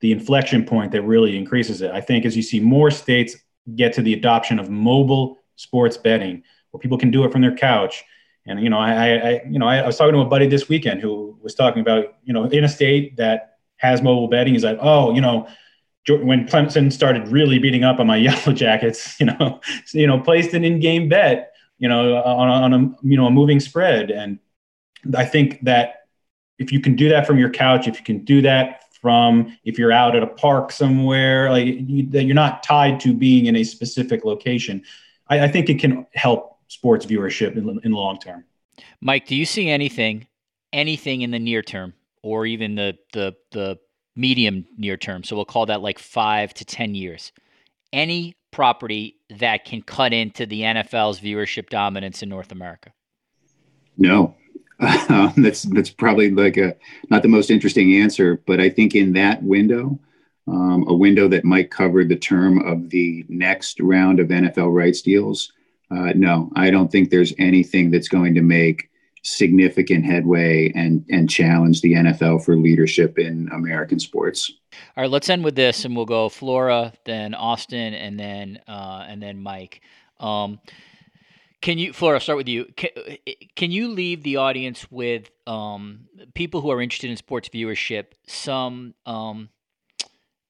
[0.00, 1.90] the inflection point that really increases it.
[1.90, 3.36] I think as you see more states
[3.74, 7.54] get to the adoption of mobile sports betting where people can do it from their
[7.54, 8.04] couch.
[8.46, 10.68] And you know, I, I you know, I, I was talking to a buddy this
[10.68, 14.64] weekend who was talking about you know in a state that has mobile betting, he's
[14.64, 15.46] like, oh, you know,
[16.08, 19.60] when Clemson started really beating up on my Yellow Jackets, you know,
[19.92, 23.60] you know, placed an in-game bet, you know, on, on a you know a moving
[23.60, 24.38] spread, and
[25.16, 26.06] I think that
[26.58, 29.78] if you can do that from your couch, if you can do that from if
[29.78, 33.56] you're out at a park somewhere, like you, that you're not tied to being in
[33.56, 34.82] a specific location,
[35.28, 38.44] I, I think it can help sports viewership in, in the long term.
[39.00, 40.26] Mike, do you see anything,
[40.72, 43.78] anything in the near term, or even the the the
[44.16, 45.24] medium near term?
[45.24, 47.32] So we'll call that like five to ten years.
[47.92, 52.92] Any property that can cut into the NFL's viewership dominance in North America?
[53.96, 54.34] No,
[54.80, 56.76] um, that's that's probably like a
[57.10, 59.98] not the most interesting answer, but I think in that window,
[60.46, 65.02] um, a window that might cover the term of the next round of NFL rights
[65.02, 65.52] deals.
[65.90, 68.90] Uh, no, I don't think there's anything that's going to make
[69.22, 74.52] significant headway and and challenge the NFL for leadership in American sports.
[74.96, 79.04] All right, let's end with this, and we'll go Flora, then Austin, and then uh,
[79.08, 79.80] and then Mike.
[80.20, 80.60] Um,
[81.60, 82.20] can you, Flora?
[82.20, 82.66] Start with you.
[82.76, 82.90] Can,
[83.56, 86.00] can you leave the audience with um,
[86.34, 89.48] people who are interested in sports viewership some um,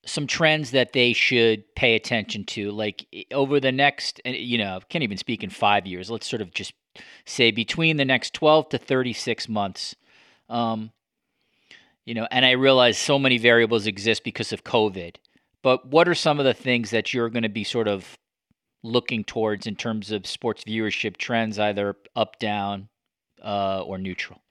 [0.06, 5.04] some trends that they should pay attention to like over the next you know can't
[5.04, 6.74] even speak in five years let's sort of just
[7.24, 9.94] say between the next 12 to 36 months.
[10.48, 10.90] Um,
[12.04, 15.16] you know, and I realize so many variables exist because of COVID.
[15.62, 18.18] But what are some of the things that you're going to be sort of
[18.82, 22.88] looking towards in terms of sports viewership trends, either up, down,
[23.42, 24.42] uh, or neutral?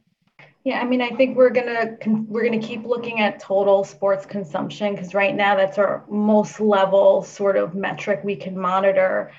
[0.63, 1.97] Yeah, I mean, I think we're gonna
[2.27, 7.23] we're gonna keep looking at total sports consumption because right now that's our most level
[7.23, 9.31] sort of metric we can monitor.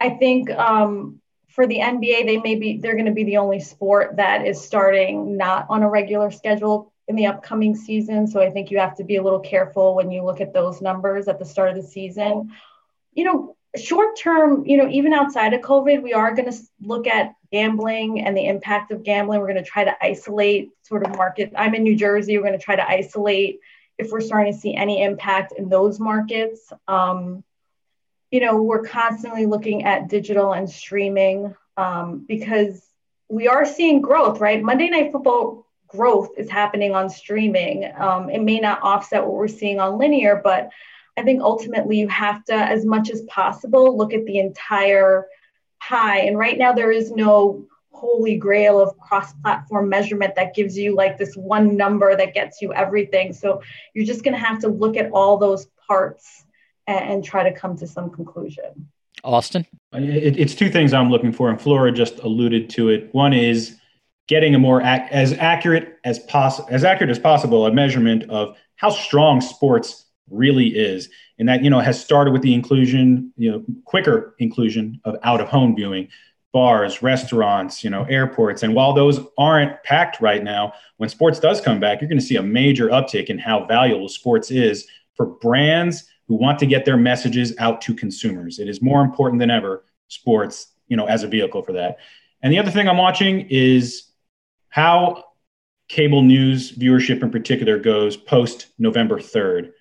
[0.00, 4.16] I think um, for the NBA, they may be they're to be the only sport
[4.16, 8.28] that is starting not on a regular schedule in the upcoming season.
[8.28, 10.80] So I think you have to be a little careful when you look at those
[10.80, 12.52] numbers at the start of the season.
[13.14, 17.06] You know, short term, you know, even outside of COVID, we are going to look
[17.06, 19.40] at gambling and the impact of gambling.
[19.40, 21.52] We're going to try to isolate sort of market.
[21.56, 22.36] I'm in New Jersey.
[22.36, 23.60] We're going to try to isolate
[23.98, 26.72] if we're starting to see any impact in those markets.
[26.88, 27.44] Um,
[28.30, 32.82] you know, we're constantly looking at digital and streaming um, because
[33.28, 34.62] we are seeing growth, right?
[34.62, 37.90] Monday Night Football growth is happening on streaming.
[37.96, 40.70] Um, it may not offset what we're seeing on linear, but
[41.16, 45.26] I think ultimately you have to, as much as possible, look at the entire
[45.80, 46.20] pie.
[46.20, 50.94] And right now, there is no holy grail of cross platform measurement that gives you
[50.94, 53.32] like this one number that gets you everything.
[53.32, 53.62] So
[53.94, 56.44] you're just going to have to look at all those parts
[56.86, 58.88] and, and try to come to some conclusion.
[59.22, 59.66] Austin?
[59.92, 63.14] It, it's two things I'm looking for, and Flora just alluded to it.
[63.14, 63.76] One is
[64.26, 68.56] getting a more ac- as accurate as possible, as accurate as possible, a measurement of
[68.76, 71.08] how strong sports really is,
[71.38, 75.40] and that you know has started with the inclusion, you know, quicker inclusion of out
[75.40, 76.08] of home viewing,
[76.52, 81.60] bars, restaurants, you know, airports, and while those aren't packed right now, when sports does
[81.60, 85.26] come back, you're going to see a major uptick in how valuable sports is for
[85.26, 88.58] brands who want to get their messages out to consumers.
[88.58, 91.98] It is more important than ever sports, you know, as a vehicle for that.
[92.42, 94.04] And the other thing I'm watching is
[94.68, 95.24] how
[95.88, 99.72] cable news viewership in particular goes post November 3rd.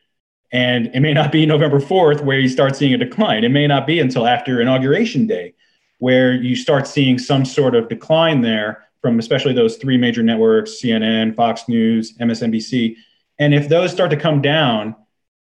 [0.51, 3.43] And it may not be November 4th where you start seeing a decline.
[3.43, 5.53] It may not be until after Inauguration Day
[5.99, 10.81] where you start seeing some sort of decline there from especially those three major networks
[10.81, 12.95] CNN, Fox News, MSNBC.
[13.39, 14.95] And if those start to come down,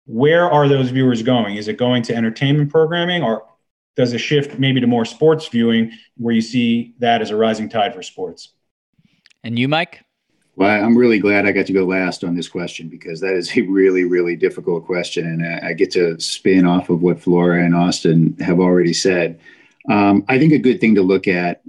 [0.05, 1.55] where are those viewers going?
[1.55, 3.47] Is it going to entertainment programming or
[3.95, 7.67] does it shift maybe to more sports viewing where you see that as a rising
[7.69, 8.49] tide for sports?
[9.43, 10.03] And you, Mike?
[10.55, 13.57] Well, I'm really glad I got to go last on this question because that is
[13.57, 15.25] a really, really difficult question.
[15.25, 19.39] And I get to spin off of what Flora and Austin have already said.
[19.89, 21.63] Um, I think a good thing to look at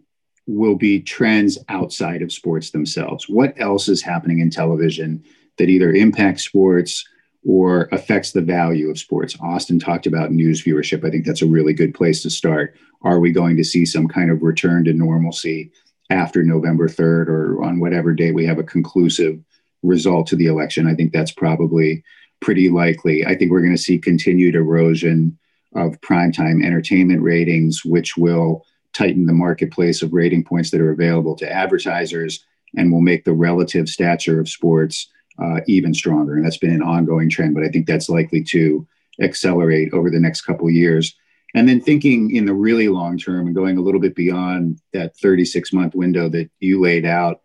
[0.47, 3.26] will be trends outside of sports themselves.
[3.26, 5.24] What else is happening in television
[5.57, 7.09] that either impacts sports
[7.47, 9.35] or affects the value of sports?
[9.41, 11.07] Austin talked about news viewership.
[11.07, 12.76] I think that's a really good place to start.
[13.01, 15.72] Are we going to see some kind of return to normalcy
[16.14, 19.38] after November 3rd or on whatever day we have a conclusive
[19.82, 20.86] result to the election.
[20.86, 22.02] I think that's probably
[22.40, 23.26] pretty likely.
[23.26, 25.36] I think we're going to see continued erosion
[25.74, 31.34] of primetime entertainment ratings, which will tighten the marketplace of rating points that are available
[31.34, 32.44] to advertisers
[32.76, 35.08] and will make the relative stature of sports
[35.42, 36.36] uh, even stronger.
[36.36, 38.86] And that's been an ongoing trend, but I think that's likely to
[39.20, 41.14] accelerate over the next couple years.
[41.55, 45.16] And then thinking in the really long term and going a little bit beyond that
[45.16, 47.40] 36 month window that you laid out,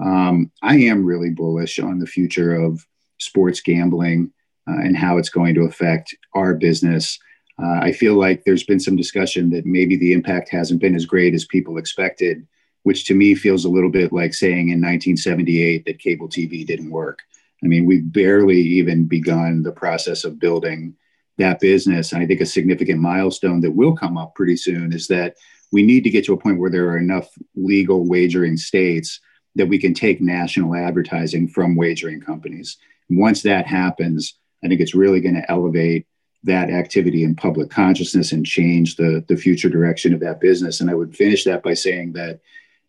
[0.00, 2.84] um, I am really bullish on the future of
[3.18, 4.32] sports gambling
[4.68, 7.18] uh, and how it's going to affect our business.
[7.62, 11.06] Uh, I feel like there's been some discussion that maybe the impact hasn't been as
[11.06, 12.46] great as people expected,
[12.82, 16.90] which to me feels a little bit like saying in 1978 that cable TV didn't
[16.90, 17.20] work.
[17.62, 20.96] I mean, we've barely even begun the process of building
[21.38, 22.12] that business.
[22.12, 25.34] And I think a significant milestone that will come up pretty soon is that
[25.72, 29.20] we need to get to a point where there are enough legal wagering states
[29.56, 32.76] that we can take national advertising from wagering companies.
[33.10, 36.06] Once that happens, I think it's really going to elevate
[36.44, 40.80] that activity in public consciousness and change the, the future direction of that business.
[40.80, 42.40] And I would finish that by saying that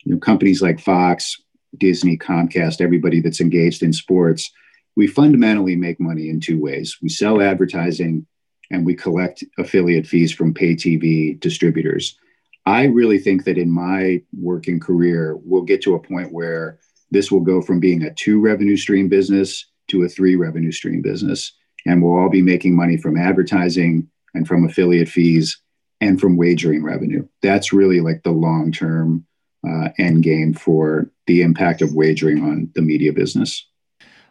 [0.04, 1.42] you know companies like Fox,
[1.78, 4.52] Disney, Comcast, everybody that's engaged in sports,
[4.96, 6.98] we fundamentally make money in two ways.
[7.02, 8.26] We sell advertising
[8.72, 12.18] and we collect affiliate fees from pay TV distributors.
[12.66, 16.80] I really think that in my working career, we'll get to a point where
[17.12, 21.02] this will go from being a two revenue stream business to a three revenue stream
[21.02, 21.54] business.
[21.86, 25.62] And we'll all be making money from advertising and from affiliate fees
[26.02, 27.28] and from wagering revenue.
[27.42, 29.26] That's really like the long term
[29.68, 33.66] uh, end game for the impact of wagering on the media business.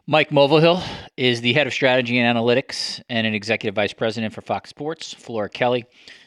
[0.06, 0.86] Mike Mulvihill
[1.16, 5.14] is the head of strategy and analytics and an executive vice president for Fox Sports.
[5.14, 5.86] Flora Kelly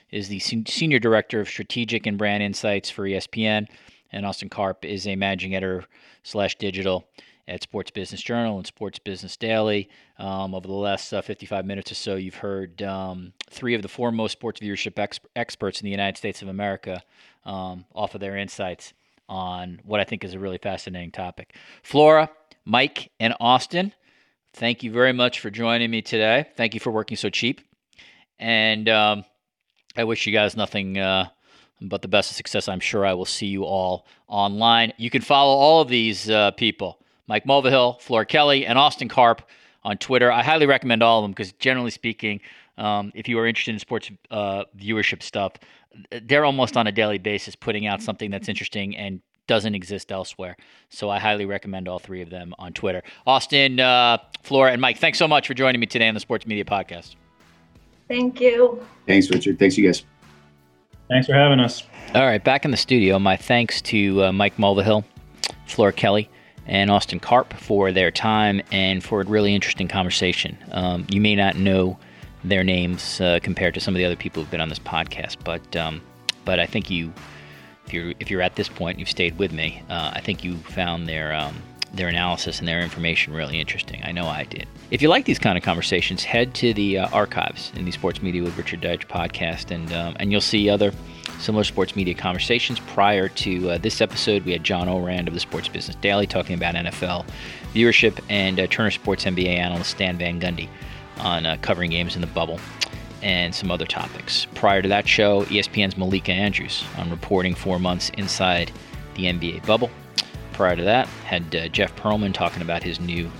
[0.09, 3.67] is the senior director of strategic and brand insights for ESPN.
[4.11, 5.86] and Austin Karp is a managing editor
[6.23, 7.07] slash digital
[7.47, 9.89] at Sports Business Journal and Sports Business Daily.
[10.17, 13.88] Um, over the last uh, 55 minutes or so, you've heard um, three of the
[13.88, 17.03] foremost sports viewership ex- experts in the United States of America
[17.45, 18.93] um, offer their insights
[19.30, 21.53] on what I think is a really fascinating topic.
[21.84, 22.32] Flora,
[22.68, 23.93] Mike, and Austin,
[24.53, 26.47] thank you very much for joining me today.
[26.57, 27.61] Thank you for working so cheap.
[28.39, 29.24] And um,
[29.95, 30.97] I wish you guys nothing.
[30.97, 31.30] Uh,
[31.80, 32.68] but the best of success.
[32.68, 34.91] I'm sure I will see you all online.
[34.97, 39.43] You can follow all of these uh, people Mike Mulvihill, Flora Kelly, and Austin Karp
[39.84, 40.30] on Twitter.
[40.30, 42.41] I highly recommend all of them because, generally speaking,
[42.78, 45.53] um, if you are interested in sports uh, viewership stuff,
[46.24, 50.56] they're almost on a daily basis putting out something that's interesting and doesn't exist elsewhere.
[50.89, 53.04] So I highly recommend all three of them on Twitter.
[53.26, 56.45] Austin, uh, Flora, and Mike, thanks so much for joining me today on the Sports
[56.45, 57.16] Media Podcast.
[58.08, 58.86] Thank you.
[59.06, 59.60] Thanks, Richard.
[59.60, 60.04] Thanks, you guys.
[61.10, 61.84] Thanks for having us.
[62.14, 63.20] All right, back in the studio.
[63.20, 65.04] My thanks to uh, Mike Mulvihill,
[65.66, 66.30] Flora Kelly,
[66.66, 70.58] and Austin Karp for their time and for a really interesting conversation.
[70.72, 71.98] Um, you may not know
[72.43, 75.38] their names uh, compared to some of the other people who've been on this podcast,
[75.43, 76.02] but um,
[76.45, 77.14] but I think you,
[77.88, 79.81] if you're if you're at this point, you've stayed with me.
[79.89, 81.55] Uh, I think you found their um,
[81.93, 84.01] their analysis and their information really interesting.
[84.03, 84.67] I know I did.
[84.91, 88.21] If you like these kind of conversations, head to the uh, archives in the Sports
[88.21, 90.91] Media with Richard Deitsch podcast, and um, and you'll see other
[91.39, 92.79] similar sports media conversations.
[92.79, 96.55] Prior to uh, this episode, we had John Ourand of the Sports Business Daily talking
[96.55, 97.25] about NFL
[97.73, 100.67] viewership, and uh, Turner Sports NBA analyst Stan Van Gundy
[101.19, 102.59] on uh, covering games in the bubble
[103.22, 104.45] and some other topics.
[104.55, 108.72] Prior to that show, ESPN's Malika Andrews on reporting four months inside
[109.15, 109.89] the NBA bubble.
[110.53, 113.32] Prior to that, had uh, Jeff Pearlman talking about his new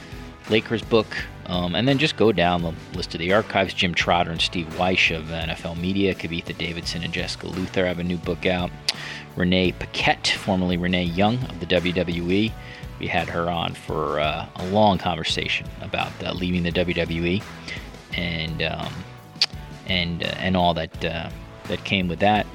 [0.50, 1.08] Lakers book,
[1.48, 3.74] um, and then just go down the list of the archives.
[3.74, 8.04] Jim Trotter and Steve Wyche of NFL Media, Kavitha Davidson and Jessica Luther have a
[8.04, 8.70] new book out.
[9.36, 12.52] Renee Paquette, formerly Renee Young of the WWE,
[13.00, 17.44] we had her on for uh, a long conversation about uh, leaving the WWE
[18.14, 18.92] and um,
[19.88, 21.30] and uh, and all that uh,
[21.68, 22.46] that came with that.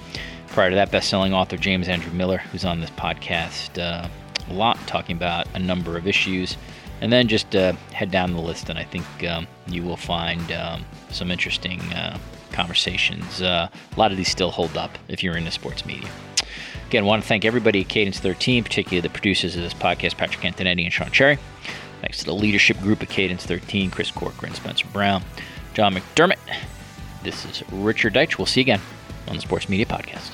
[0.49, 4.07] Prior to that, best-selling author James Andrew Miller, who's on this podcast uh,
[4.49, 6.57] a lot, talking about a number of issues
[7.03, 10.53] and then just uh, head down the list, and I think um, you will find
[10.53, 12.17] um, some interesting uh,
[12.53, 13.43] conversations.
[13.43, 16.09] Uh, a lot of these still hold up if you're into sports media.
[16.87, 20.17] Again, I want to thank everybody at Cadence 13, particularly the producers of this podcast,
[20.17, 21.39] Patrick Antonetti and Sean Cherry.
[22.03, 25.25] Thanks to the leadership group at Cadence 13, Chris Corcoran, Spencer Brown,
[25.75, 26.39] John McDermott.
[27.23, 28.39] This is Richard Deitsch.
[28.39, 28.81] We'll see you again
[29.29, 30.31] on the Sports Media Podcast.